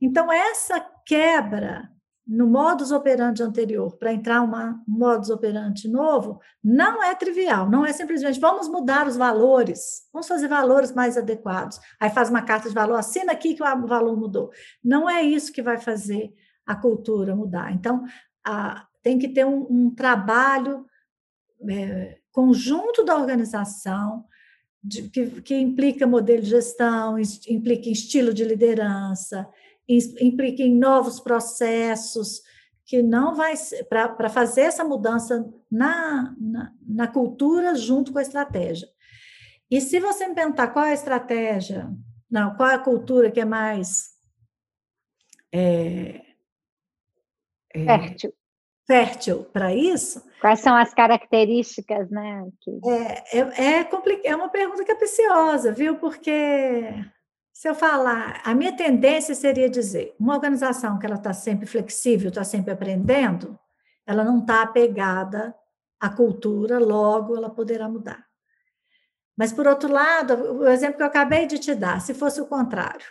[0.00, 1.90] Então, essa quebra
[2.26, 4.50] no modus operandi anterior para entrar um
[4.86, 10.48] modus operandi novo não é trivial, não é simplesmente vamos mudar os valores, vamos fazer
[10.48, 11.78] valores mais adequados.
[12.00, 14.50] Aí faz uma carta de valor, assina aqui que o valor mudou.
[14.82, 16.34] Não é isso que vai fazer
[16.66, 17.72] a cultura mudar.
[17.72, 18.02] Então,
[18.44, 20.84] a, tem que ter um, um trabalho
[21.68, 24.24] é, conjunto da organização,
[24.82, 27.16] de, que, que implica modelo de gestão,
[27.48, 29.48] implica estilo de liderança,
[29.88, 32.42] implica em novos processos,
[32.84, 33.54] que não vai
[33.88, 38.88] para fazer essa mudança na, na, na, cultura junto com a estratégia.
[39.68, 41.90] E se você me perguntar qual é a estratégia,
[42.30, 44.10] não, qual é a cultura que é mais
[45.52, 46.22] é,
[47.74, 48.32] é, fértil,
[48.86, 50.22] fértil para isso?
[50.40, 52.46] Quais são as características, né?
[52.60, 52.80] Que...
[52.88, 53.88] É, é, é,
[54.24, 55.96] é uma pergunta capiciosa, viu?
[55.96, 56.94] Porque
[57.52, 62.28] se eu falar, a minha tendência seria dizer, uma organização que ela está sempre flexível,
[62.28, 63.58] está sempre aprendendo,
[64.06, 65.54] ela não está apegada
[65.98, 68.26] à cultura, logo ela poderá mudar.
[69.36, 72.46] Mas, por outro lado, o exemplo que eu acabei de te dar, se fosse o
[72.46, 73.06] contrário,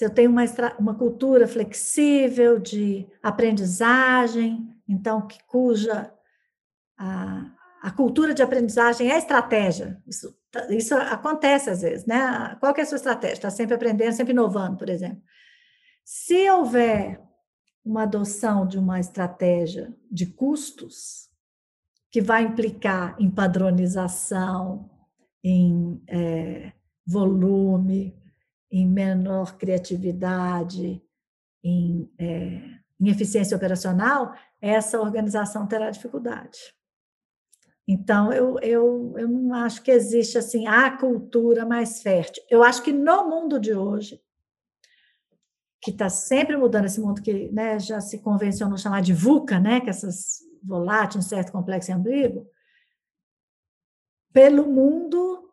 [0.00, 0.42] se eu tenho uma,
[0.78, 6.10] uma cultura flexível de aprendizagem, então, que, cuja
[6.98, 10.34] a, a cultura de aprendizagem é estratégia, isso
[10.70, 12.56] isso acontece às vezes, né?
[12.60, 13.34] Qual é a sua estratégia?
[13.34, 15.22] Está sempre aprendendo, sempre inovando, por exemplo.
[16.02, 17.20] Se houver
[17.84, 21.28] uma adoção de uma estratégia de custos,
[22.10, 24.90] que vai implicar em padronização,
[25.44, 26.72] em é,
[27.06, 28.18] volume,
[28.70, 31.02] em menor criatividade,
[31.62, 32.60] em, é,
[33.00, 36.58] em eficiência operacional, essa organização terá dificuldade.
[37.86, 42.42] Então, eu, eu, eu não acho que existe assim a cultura mais fértil.
[42.48, 44.22] Eu acho que no mundo de hoje,
[45.82, 49.80] que está sempre mudando esse mundo que né, já se convencionou chamar de VUCA, né,
[49.80, 52.46] que é essas voláteis, certo, complexo e ambíguo,
[54.32, 55.49] pelo mundo,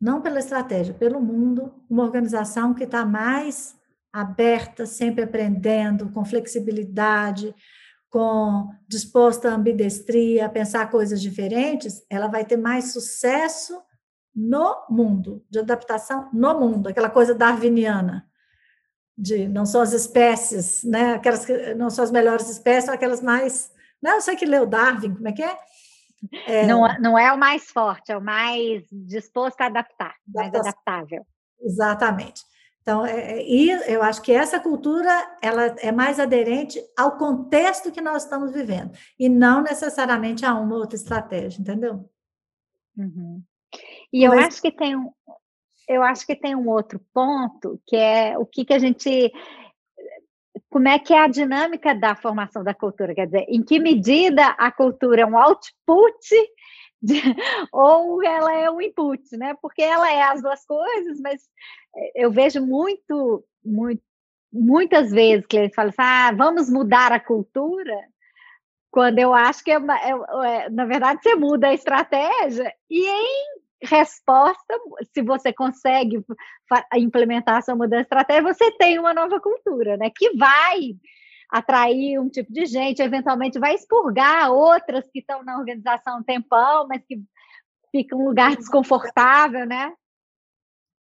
[0.00, 3.76] não pela estratégia, pelo mundo, uma organização que está mais
[4.12, 7.54] aberta, sempre aprendendo, com flexibilidade,
[8.08, 13.80] com disposta a ambidestria, a pensar coisas diferentes, ela vai ter mais sucesso
[14.34, 18.26] no mundo, de adaptação no mundo, aquela coisa darwiniana,
[19.16, 23.20] de não são as espécies, né, aquelas que não são as melhores espécies, são aquelas
[23.20, 25.58] mais, não, eu sei que leu Darwin, como é que é?
[26.46, 31.26] É não, não é o mais forte, é o mais disposto a adaptar, mais adaptável.
[31.60, 32.42] Exatamente.
[32.80, 35.10] Então, é, é, e eu acho que essa cultura
[35.42, 40.76] ela é mais aderente ao contexto que nós estamos vivendo e não necessariamente a uma
[40.76, 42.08] outra estratégia, entendeu?
[42.96, 43.42] Uhum.
[44.10, 45.12] E eu acho que tem um,
[45.86, 49.32] eu acho que tem um outro ponto que é o que, que a gente
[50.70, 54.46] como é que é a dinâmica da formação da cultura, quer dizer, em que medida
[54.58, 56.18] a cultura é um output
[57.00, 57.20] de,
[57.72, 59.54] ou ela é um input, né?
[59.62, 61.42] Porque ela é as duas coisas, mas
[61.96, 64.02] é, eu vejo muito, muito
[64.52, 67.94] muitas vezes que eles falam assim, ah, vamos mudar a cultura,
[68.90, 73.57] quando eu acho que, é, é, é, na verdade, você muda a estratégia e em
[73.82, 74.74] resposta,
[75.12, 76.24] se você consegue
[76.94, 80.10] implementar sua mudança de estratégia, você tem uma nova cultura, né?
[80.14, 80.96] Que vai
[81.50, 86.86] atrair um tipo de gente, eventualmente vai expurgar outras que estão na organização um tempão,
[86.86, 87.22] mas que
[87.90, 89.92] fica um lugar desconfortável, né?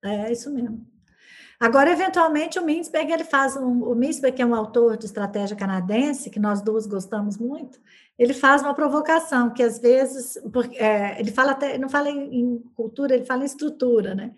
[0.05, 0.87] É isso mesmo.
[1.61, 5.57] Agora, eventualmente, o Minsberg, ele faz um, o Minsberg, que é um autor de estratégia
[5.57, 7.81] canadense, que nós duas gostamos muito,
[8.19, 12.41] ele faz uma provocação, que às vezes, porque, é, ele fala até, não fala em,
[12.41, 14.35] em, cultura, ele fala em estrutura, né?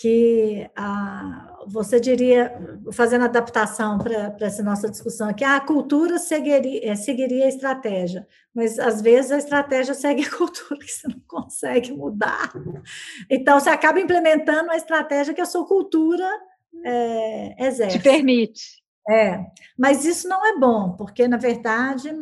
[0.00, 2.56] que ah, você diria,
[2.92, 8.24] fazendo adaptação para essa nossa discussão aqui, ah, a cultura seguiria, eh, seguiria a estratégia,
[8.54, 12.52] mas às vezes a estratégia segue a cultura, que você não consegue mudar.
[13.28, 16.30] Então, você acaba implementando a estratégia que a sua cultura
[16.84, 17.98] é, exerce.
[17.98, 18.80] Te permite.
[19.10, 19.44] É,
[19.76, 22.14] mas isso não é bom, porque, na verdade,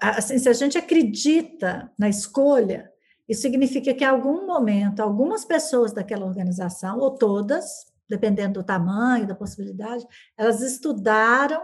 [0.00, 2.90] assim, se a gente acredita na escolha,
[3.28, 9.26] isso significa que em algum momento, algumas pessoas daquela organização, ou todas, dependendo do tamanho,
[9.26, 10.06] da possibilidade,
[10.38, 11.60] elas estudaram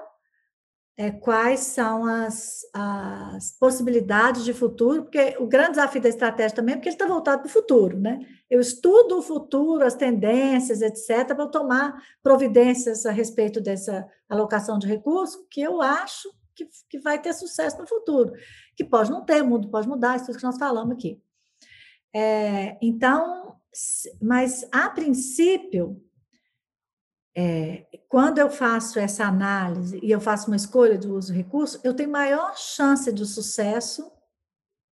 [0.97, 6.75] é, quais são as, as possibilidades de futuro, porque o grande desafio da estratégia também
[6.75, 8.19] é porque ele está voltado para o futuro, né?
[8.51, 14.87] Eu estudo o futuro, as tendências, etc., para tomar providências a respeito dessa alocação de
[14.87, 18.33] recursos, que eu acho que, que vai ter sucesso no futuro,
[18.77, 21.21] que pode não ter, o mundo pode mudar, isso que nós falamos aqui.
[22.15, 23.57] É, então,
[24.21, 26.03] mas a princípio,
[27.35, 31.95] é, quando eu faço essa análise e eu faço uma escolha de uso recurso, eu
[31.95, 34.13] tenho maior chance de sucesso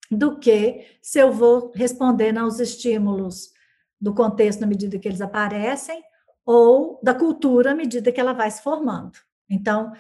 [0.10, 3.52] do que se eu vou respondendo aos estímulos
[4.00, 6.02] do contexto na medida que eles aparecem
[6.46, 9.20] ou da cultura à medida que ela vai se formando.
[9.50, 9.92] Então,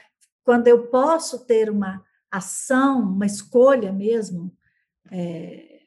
[0.49, 4.51] quando eu posso ter uma ação, uma escolha mesmo
[5.11, 5.81] é,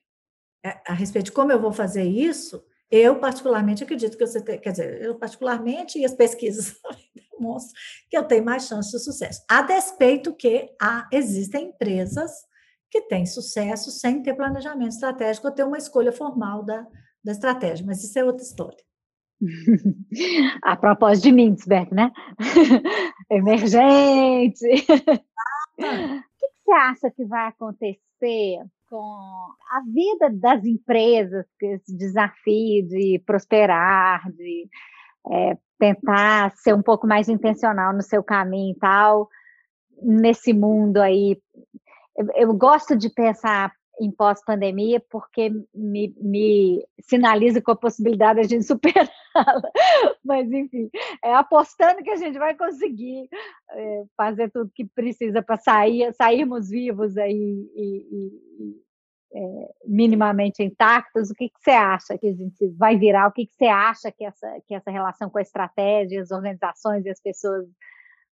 [0.87, 4.71] a respeito de como eu vou fazer isso, eu, particularmente, acredito que você tem, quer
[4.71, 6.77] dizer, eu, particularmente, e as pesquisas
[7.33, 7.75] demonstram
[8.09, 9.43] que eu tenho mais chance de sucesso.
[9.51, 12.31] A despeito que há, existem empresas
[12.89, 16.87] que têm sucesso sem ter planejamento estratégico ou ter uma escolha formal da,
[17.25, 18.85] da estratégia, mas isso é outra história.
[20.63, 22.13] A propósito de Mintzberg, né?
[23.31, 24.67] Emergente.
[25.79, 33.21] O que você acha que vai acontecer com a vida das empresas, esse desafio de
[33.25, 34.69] prosperar, de
[35.31, 39.29] é, tentar ser um pouco mais intencional no seu caminho e tal,
[40.03, 41.41] nesse mundo aí.
[42.17, 48.47] Eu, eu gosto de pensar em pós-pandemia, porque me, me, sinaliza com a possibilidade de
[48.47, 49.71] a gente superá-la.
[50.25, 50.91] Mas, enfim,
[51.25, 53.29] é apostando que a gente vai conseguir
[53.71, 58.83] é, fazer tudo que precisa para sair, sairmos vivos aí e, e
[59.35, 61.31] é, minimamente intactos.
[61.31, 63.29] O que, que, você acha que a gente vai virar?
[63.29, 67.05] O que, que você acha que essa, que essa relação com a estratégia, as organizações
[67.05, 67.67] e as pessoas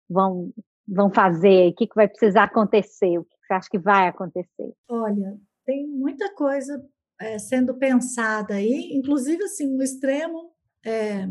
[0.08, 0.52] vão,
[0.86, 1.68] vão fazer?
[1.68, 3.18] O que, que vai precisar acontecer?
[3.18, 4.72] O que, você acha que vai acontecer?
[4.88, 6.82] Olha, tem muita coisa
[7.20, 10.52] é, sendo pensada aí, inclusive assim, no extremo
[10.84, 11.28] é,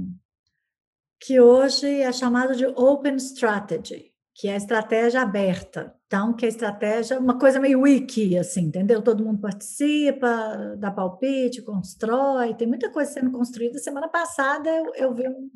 [1.19, 5.93] que hoje é chamado de Open Strategy, que é a estratégia aberta.
[6.07, 9.01] Então, que a estratégia, uma coisa meio wiki, assim, entendeu?
[9.01, 13.77] Todo mundo participa, dá palpite, constrói, tem muita coisa sendo construída.
[13.77, 15.51] Semana passada eu, eu vi um,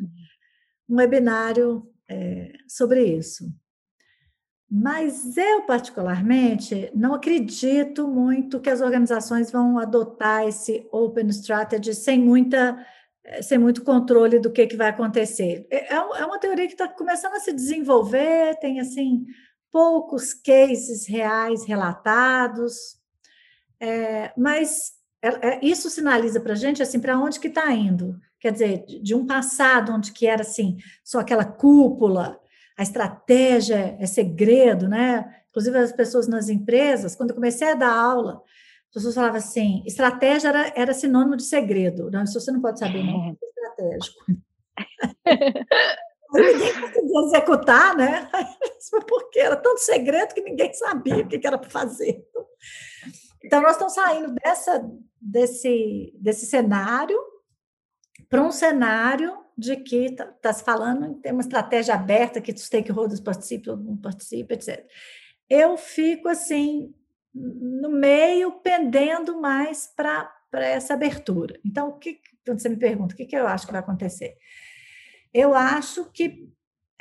[0.90, 3.46] um webinário é, sobre isso.
[4.76, 12.20] Mas eu, particularmente, não acredito muito que as organizações vão adotar esse Open Strategy sem
[12.20, 12.84] muita
[13.44, 15.66] sem muito controle do que, que vai acontecer.
[15.70, 19.26] É, é, é uma teoria que está começando a se desenvolver, tem assim
[19.72, 22.98] poucos cases reais relatados,
[23.80, 28.20] é, mas é, é, isso sinaliza para a gente assim para onde que está indo.
[28.40, 32.43] Quer dizer, de um passado onde que era assim só aquela cúpula
[32.78, 35.44] a estratégia é segredo, né?
[35.50, 38.42] Inclusive as pessoas nas empresas, quando eu comecei a dar aula,
[38.88, 42.10] as pessoas falavam assim, estratégia era, era sinônimo de segredo.
[42.12, 44.26] Não, isso você não pode saber, não, é estratégico.
[46.34, 48.30] ninguém conseguia executar, né?
[49.08, 52.26] Porque era tanto segredo que ninguém sabia o que era para fazer.
[53.44, 54.90] Então, nós estamos saindo dessa,
[55.22, 57.20] desse, desse cenário
[58.30, 62.62] para um cenário de que está tá se falando tem uma estratégia aberta que os
[62.62, 64.86] stakeholders participam, todo mundo participa, etc.
[65.50, 66.94] Eu fico assim
[67.34, 71.60] no meio pendendo mais para essa abertura.
[71.66, 74.36] Então, o que quando você me pergunta o que, que eu acho que vai acontecer,
[75.34, 76.50] eu acho que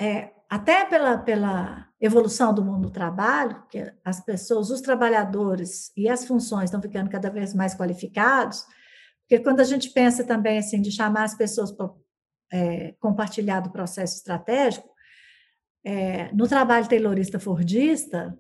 [0.00, 6.09] é, até pela, pela evolução do mundo do trabalho, que as pessoas, os trabalhadores e
[6.09, 8.64] as funções estão ficando cada vez mais qualificados,
[9.20, 11.90] porque quando a gente pensa também assim de chamar as pessoas para
[12.53, 14.88] é, compartilhar do processo estratégico,
[15.84, 18.38] é, no trabalho taylorista fordista,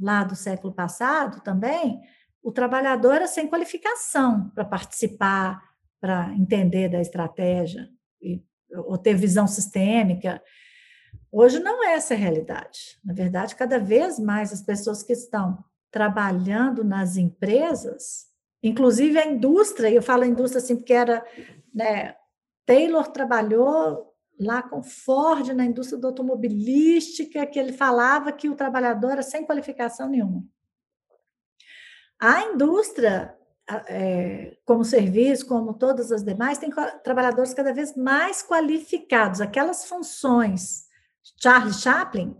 [0.00, 2.00] lá do século passado também,
[2.42, 5.62] o trabalhador era sem qualificação para participar,
[6.00, 7.88] para entender da estratégia,
[8.20, 10.42] e, ou ter visão sistêmica.
[11.30, 12.98] Hoje não é essa a realidade.
[13.04, 18.26] Na verdade, cada vez mais as pessoas que estão trabalhando nas empresas,
[18.62, 21.24] inclusive a indústria, e eu falo indústria assim porque era
[21.72, 22.14] né,
[22.66, 29.12] Taylor trabalhou lá com Ford na indústria da automobilística, que ele falava que o trabalhador
[29.12, 30.44] era sem qualificação nenhuma.
[32.20, 33.36] A indústria,
[33.88, 36.70] é, como serviço, como todas as demais, tem
[37.02, 39.40] trabalhadores cada vez mais qualificados.
[39.40, 40.86] Aquelas funções
[41.40, 42.36] Charles Chaplin,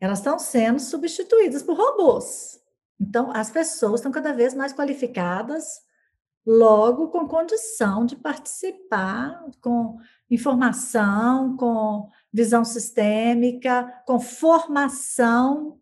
[0.00, 2.60] elas estão sendo substituídas por robôs.
[3.00, 5.82] Então, as pessoas estão cada vez mais qualificadas,
[6.46, 9.98] logo com condição de participar, com
[10.30, 15.80] informação, com visão sistêmica, com formação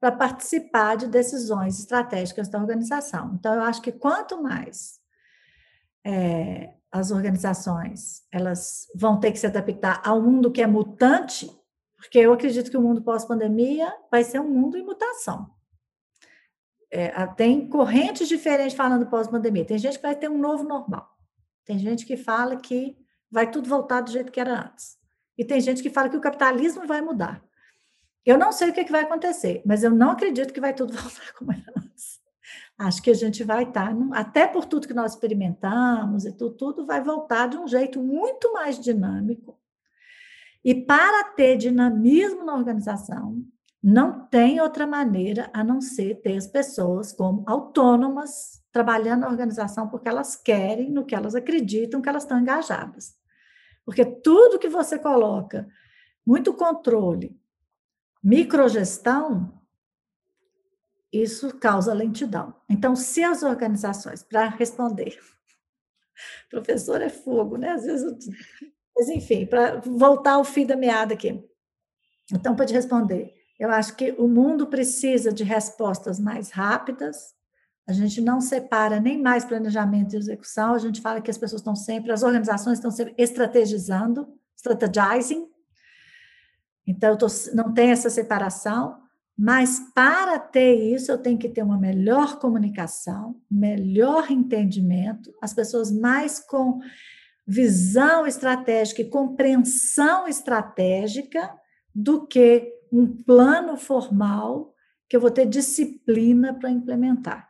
[0.00, 3.34] para participar de decisões estratégicas da organização.
[3.34, 4.98] Então, eu acho que quanto mais
[6.04, 11.50] é, as organizações elas vão ter que se adaptar ao mundo que é mutante,
[11.96, 15.50] porque eu acredito que o mundo pós-pandemia vai ser um mundo em mutação.
[16.90, 19.64] É, tem correntes diferentes falando pós-pandemia.
[19.64, 21.08] Tem gente que vai ter um novo normal.
[21.64, 22.96] Tem gente que fala que
[23.30, 24.96] vai tudo voltar do jeito que era antes.
[25.36, 27.42] E tem gente que fala que o capitalismo vai mudar.
[28.24, 30.74] Eu não sei o que, é que vai acontecer, mas eu não acredito que vai
[30.74, 32.18] tudo voltar como era antes.
[32.78, 36.54] Acho que a gente vai estar, tá até por tudo que nós experimentamos e tudo,
[36.56, 39.58] tudo vai voltar de um jeito muito mais dinâmico.
[40.64, 43.44] E para ter dinamismo na organização,
[43.82, 49.88] não tem outra maneira a não ser ter as pessoas como autônomas, trabalhando na organização
[49.88, 53.16] porque elas querem, no que elas acreditam, que elas estão engajadas.
[53.84, 55.68] Porque tudo que você coloca,
[56.26, 57.40] muito controle,
[58.22, 59.58] microgestão,
[61.12, 62.54] isso causa lentidão.
[62.68, 65.18] Então, se as organizações, para responder,
[66.50, 67.70] professor é fogo, né?
[67.70, 68.28] Às vezes,
[68.94, 71.42] mas enfim, para voltar ao fim da meada aqui.
[72.30, 77.34] Então, te responder, eu acho que o mundo precisa de respostas mais rápidas.
[77.86, 81.60] A gente não separa nem mais planejamento e execução, a gente fala que as pessoas
[81.60, 85.46] estão sempre, as organizações estão sempre estrategizando, strategizing.
[86.86, 89.00] Então, tô, não tem essa separação.
[89.40, 95.92] Mas para ter isso, eu tenho que ter uma melhor comunicação, melhor entendimento, as pessoas
[95.92, 96.80] mais com
[97.46, 101.54] visão estratégica e compreensão estratégica
[101.94, 104.74] do que um plano formal
[105.08, 107.48] que eu vou ter disciplina para implementar.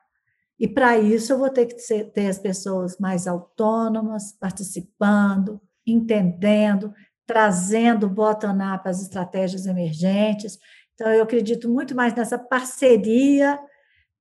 [0.58, 6.92] E para isso eu vou ter que ter as pessoas mais autônomas, participando, entendendo,
[7.26, 10.58] trazendo bottom-up as estratégias emergentes
[10.98, 13.56] então, eu acredito muito mais nessa parceria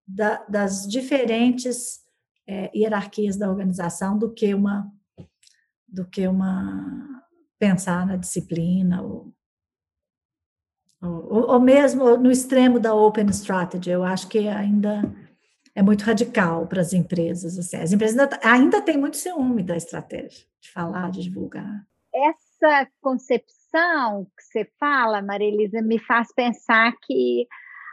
[0.07, 2.01] da, das diferentes
[2.47, 4.91] é, hierarquias da organização do que uma
[5.87, 7.23] do que uma
[7.57, 9.33] pensar na disciplina ou,
[11.01, 13.89] ou, ou mesmo no extremo da open strategy.
[13.89, 15.01] Eu acho que ainda
[15.75, 17.57] é muito radical para as empresas.
[17.57, 17.77] Assim.
[17.77, 21.85] As empresas ainda, ainda têm muito ciúme da estratégia, de falar, de divulgar.
[22.13, 27.47] Essa concepção que você fala, Maria Elisa, me faz pensar que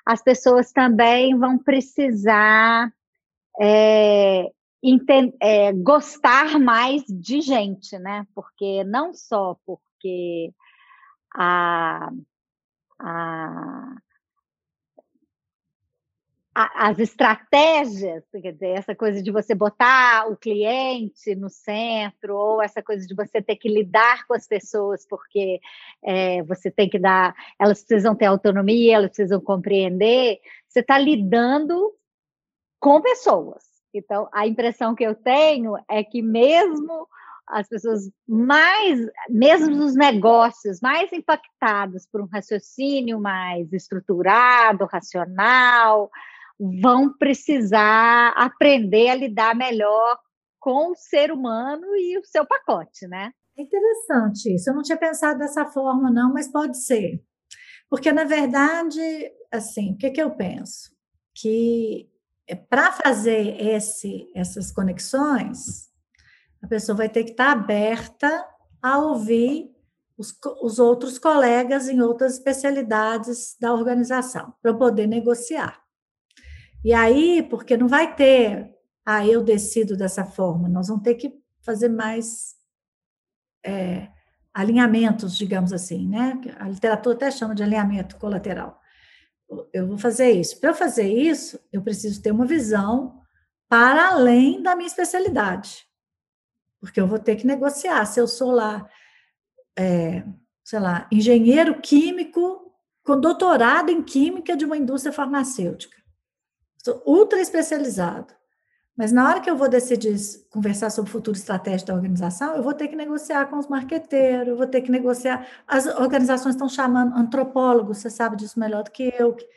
[0.06, 2.90] as pessoas também vão precisar
[3.60, 4.50] é,
[5.40, 8.26] é, gostar mais de gente, né?
[8.34, 10.52] Porque não só porque
[11.34, 12.10] a,
[12.98, 13.96] a,
[16.54, 22.80] as estratégias, quer dizer, essa coisa de você botar o cliente no centro, ou essa
[22.80, 25.60] coisa de você ter que lidar com as pessoas, porque
[26.02, 30.38] é, você tem que dar, elas precisam ter autonomia, elas precisam compreender,
[30.68, 31.92] você está lidando
[32.78, 33.64] com pessoas.
[33.92, 37.08] Então, a impressão que eu tenho é que mesmo
[37.48, 46.10] as pessoas mais, mesmo os negócios mais impactados por um raciocínio mais estruturado, racional,
[46.80, 50.18] vão precisar aprender a lidar melhor
[50.58, 53.30] com o ser humano e o seu pacote, né?
[53.56, 54.70] É interessante isso.
[54.70, 57.22] Eu não tinha pensado dessa forma, não, mas pode ser.
[57.88, 59.00] Porque, na verdade,
[59.52, 60.90] assim, o que, que eu penso?
[61.34, 62.08] Que
[62.48, 65.90] é, para fazer esse, essas conexões,
[66.64, 68.42] a pessoa vai ter que estar aberta
[68.82, 69.70] a ouvir
[70.16, 75.78] os, os outros colegas em outras especialidades da organização, para poder negociar.
[76.82, 81.38] E aí, porque não vai ter, ah, eu decido dessa forma, nós vamos ter que
[81.60, 82.54] fazer mais
[83.62, 84.08] é,
[84.54, 86.40] alinhamentos, digamos assim, né?
[86.58, 88.80] A literatura até chama de alinhamento colateral.
[89.70, 90.58] Eu vou fazer isso.
[90.58, 93.20] Para eu fazer isso, eu preciso ter uma visão
[93.68, 95.86] para além da minha especialidade,
[96.84, 98.04] porque eu vou ter que negociar.
[98.04, 98.88] Se eu sou lá,
[99.76, 100.22] é,
[100.62, 102.72] sei lá, engenheiro químico
[103.02, 106.04] com doutorado em química de uma indústria farmacêutica,
[106.84, 108.34] Sou ultra especializado.
[108.96, 110.14] Mas na hora que eu vou decidir
[110.50, 114.56] conversar sobre o futuro estratégico da organização, eu vou ter que negociar com os marqueteiros,
[114.56, 115.48] vou ter que negociar.
[115.66, 119.48] As organizações estão chamando antropólogos, você sabe disso melhor do que eu, que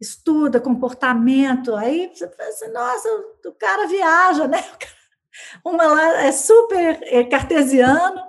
[0.00, 1.74] estuda comportamento.
[1.74, 3.08] Aí você fala assim, nossa,
[3.46, 4.58] o cara viaja, né?
[5.64, 8.20] Uma lá é super é cartesiano,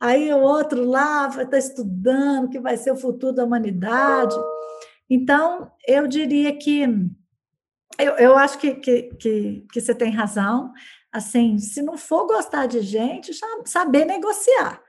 [0.00, 4.36] aí o outro lá estar estudando o que vai ser o futuro da humanidade.
[5.08, 6.84] Então, eu diria que
[7.98, 10.72] eu, eu acho que, que, que, que você tem razão.
[11.12, 13.32] Assim, se não for gostar de gente,
[13.64, 14.82] saber negociar,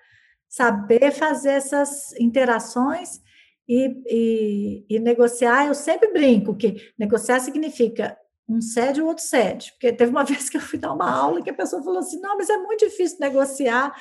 [0.49, 3.21] saber fazer essas interações
[3.67, 5.67] e, e, e, negociar.
[5.67, 8.17] Eu sempre brinco que negociar significa
[8.47, 9.71] um cede, o outro cede.
[9.73, 12.19] Porque teve uma vez que eu fui dar uma aula que a pessoa falou assim:
[12.19, 13.93] não, mas é muito difícil negociar,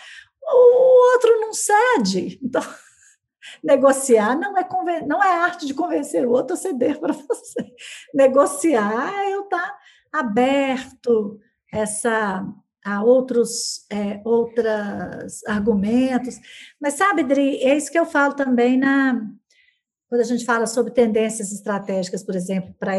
[0.43, 2.39] o outro não cede.
[2.43, 2.63] Então,
[3.63, 7.75] negociar não é, não é arte de convencer o outro a ceder para você.
[8.15, 9.79] Negociar é eu estar tá
[10.13, 11.41] aberto
[11.73, 12.47] essa
[12.85, 16.39] a outros é, outros argumentos.
[16.79, 19.27] Mas sabe, Dri, é isso que eu falo também na
[20.15, 22.95] quando a gente fala sobre tendências estratégicas, por exemplo, para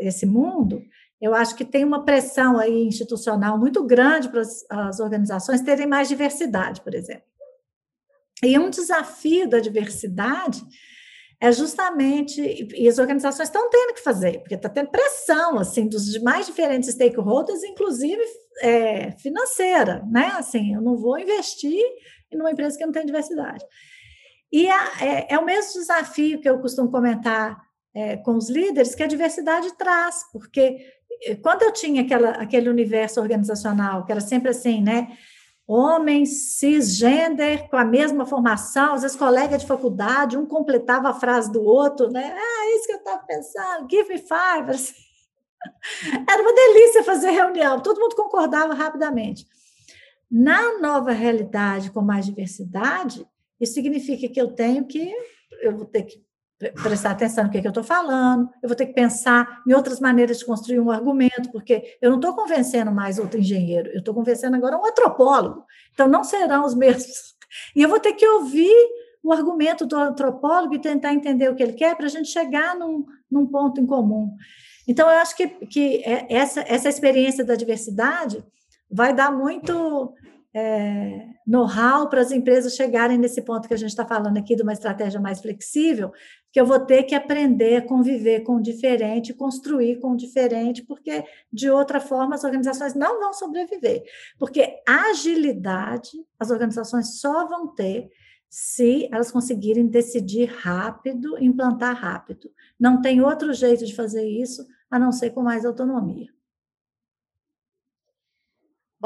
[0.00, 0.82] esse mundo,
[1.22, 6.08] eu acho que tem uma pressão aí institucional muito grande para as, organizações terem mais
[6.08, 7.22] diversidade, por exemplo.
[8.42, 10.60] E um desafio da diversidade
[11.40, 16.20] é justamente, e as organizações estão tendo que fazer, porque está tendo pressão, assim, dos
[16.20, 18.20] mais diferentes stakeholders, inclusive
[18.60, 20.32] é, financeira, né?
[20.36, 21.80] Assim, eu não vou investir
[22.32, 23.64] em uma empresa que não tem diversidade.
[24.52, 27.60] E é, é, o mesmo desafio que eu costumo comentar
[27.94, 30.78] é, com os líderes que a diversidade traz, porque
[31.24, 35.16] eh, quando eu tinha aquela, aquele universo organizacional, que era sempre assim, né?
[35.66, 41.50] Homens cisgênero com a mesma formação, às vezes colega de faculdade, um completava a frase
[41.50, 42.34] do outro, né?
[42.36, 44.70] Ah, é isso que eu estava pensando, give me five.
[44.70, 44.94] Assim.
[46.30, 49.46] Era uma delícia fazer reunião, todo mundo concordava rapidamente.
[50.30, 53.26] Na nova realidade, com mais diversidade,
[53.60, 55.12] isso significa que eu tenho que,
[55.62, 56.26] eu vou ter que
[56.82, 59.74] prestar atenção no que, é que eu estou falando, eu vou ter que pensar em
[59.74, 63.98] outras maneiras de construir um argumento, porque eu não estou convencendo mais outro engenheiro, eu
[63.98, 65.64] estou convencendo agora um antropólogo.
[65.92, 67.36] Então, não serão os mesmos.
[67.74, 68.74] E eu vou ter que ouvir
[69.22, 72.74] o argumento do antropólogo e tentar entender o que ele quer para a gente chegar
[72.76, 74.34] num, num ponto em comum.
[74.88, 78.42] Então, eu acho que, que é, essa, essa experiência da diversidade
[78.90, 80.14] vai dar muito
[80.58, 84.62] é, know-how para as empresas chegarem nesse ponto que a gente está falando aqui de
[84.62, 86.10] uma estratégia mais flexível,
[86.50, 90.82] que eu vou ter que aprender a conviver com o diferente, construir com o diferente,
[90.82, 94.02] porque de outra forma as organizações não vão sobreviver.
[94.38, 98.08] Porque agilidade as organizações só vão ter
[98.48, 102.50] se elas conseguirem decidir rápido, implantar rápido.
[102.80, 106.35] Não tem outro jeito de fazer isso a não ser com mais autonomia.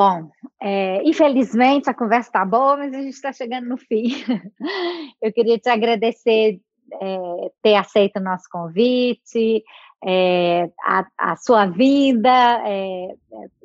[0.01, 0.31] Bom,
[0.63, 4.05] é, infelizmente a conversa está boa, mas a gente está chegando no fim.
[5.21, 6.59] Eu queria te agradecer
[6.91, 9.63] é, ter aceito o nosso convite,
[10.03, 12.31] é, a, a, sua vida,
[12.67, 13.15] é,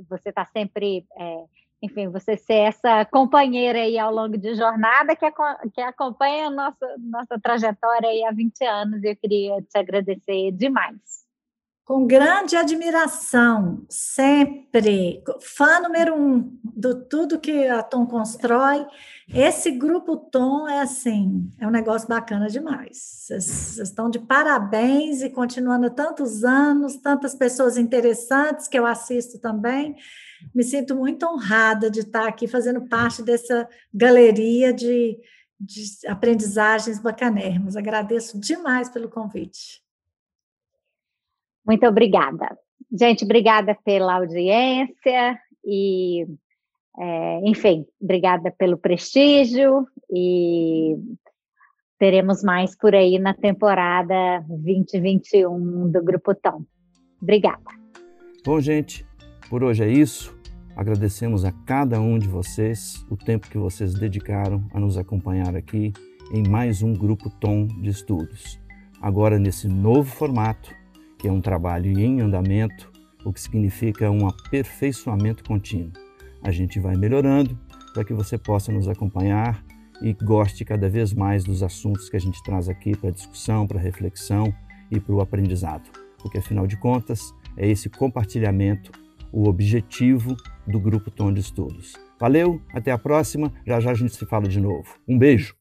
[0.09, 1.45] você está sempre, é,
[1.81, 5.25] enfim, você ser essa companheira aí ao longo de jornada que,
[5.73, 11.24] que acompanha a nossa, nossa trajetória aí há 20 anos, eu queria te agradecer demais
[11.86, 18.88] com grande admiração, sempre, fã número um do tudo que a Tom constrói.
[19.31, 22.97] Esse grupo Tom é assim, é um negócio bacana demais.
[23.27, 29.95] Vocês estão de parabéns e continuando tantos anos, tantas pessoas interessantes que eu assisto também.
[30.55, 35.19] Me sinto muito honrada de estar aqui fazendo parte dessa galeria de,
[35.59, 37.75] de aprendizagens bacanérrimas.
[37.75, 39.84] Agradeço demais pelo convite.
[41.66, 42.57] Muito obrigada.
[42.91, 46.26] Gente, obrigada pela audiência e,
[46.97, 50.95] é, enfim, obrigada pelo prestígio e
[51.97, 56.63] teremos mais por aí na temporada 2021 do Grupo Tom.
[57.22, 57.63] Obrigada.
[58.45, 59.05] Bom, gente,
[59.49, 60.36] por hoje é isso.
[60.76, 65.93] Agradecemos a cada um de vocês o tempo que vocês dedicaram a nos acompanhar aqui
[66.32, 68.59] em mais um Grupo Tom de Estudos.
[69.01, 70.70] Agora nesse novo formato
[71.26, 72.91] que é um trabalho em andamento,
[73.26, 75.91] o que significa um aperfeiçoamento contínuo.
[76.43, 77.59] A gente vai melhorando
[77.95, 79.65] para que você possa nos acompanhar
[80.03, 83.80] e goste cada vez mais dos assuntos que a gente traz aqui para discussão, para
[83.80, 84.53] reflexão
[84.91, 85.89] e para o aprendizado.
[86.19, 88.91] Porque afinal de contas, é esse compartilhamento
[89.32, 91.93] o objetivo do Grupo Tom de Estudos.
[92.19, 93.51] Valeu, até a próxima.
[93.65, 94.86] Já já a gente se fala de novo.
[95.07, 95.55] Um beijo.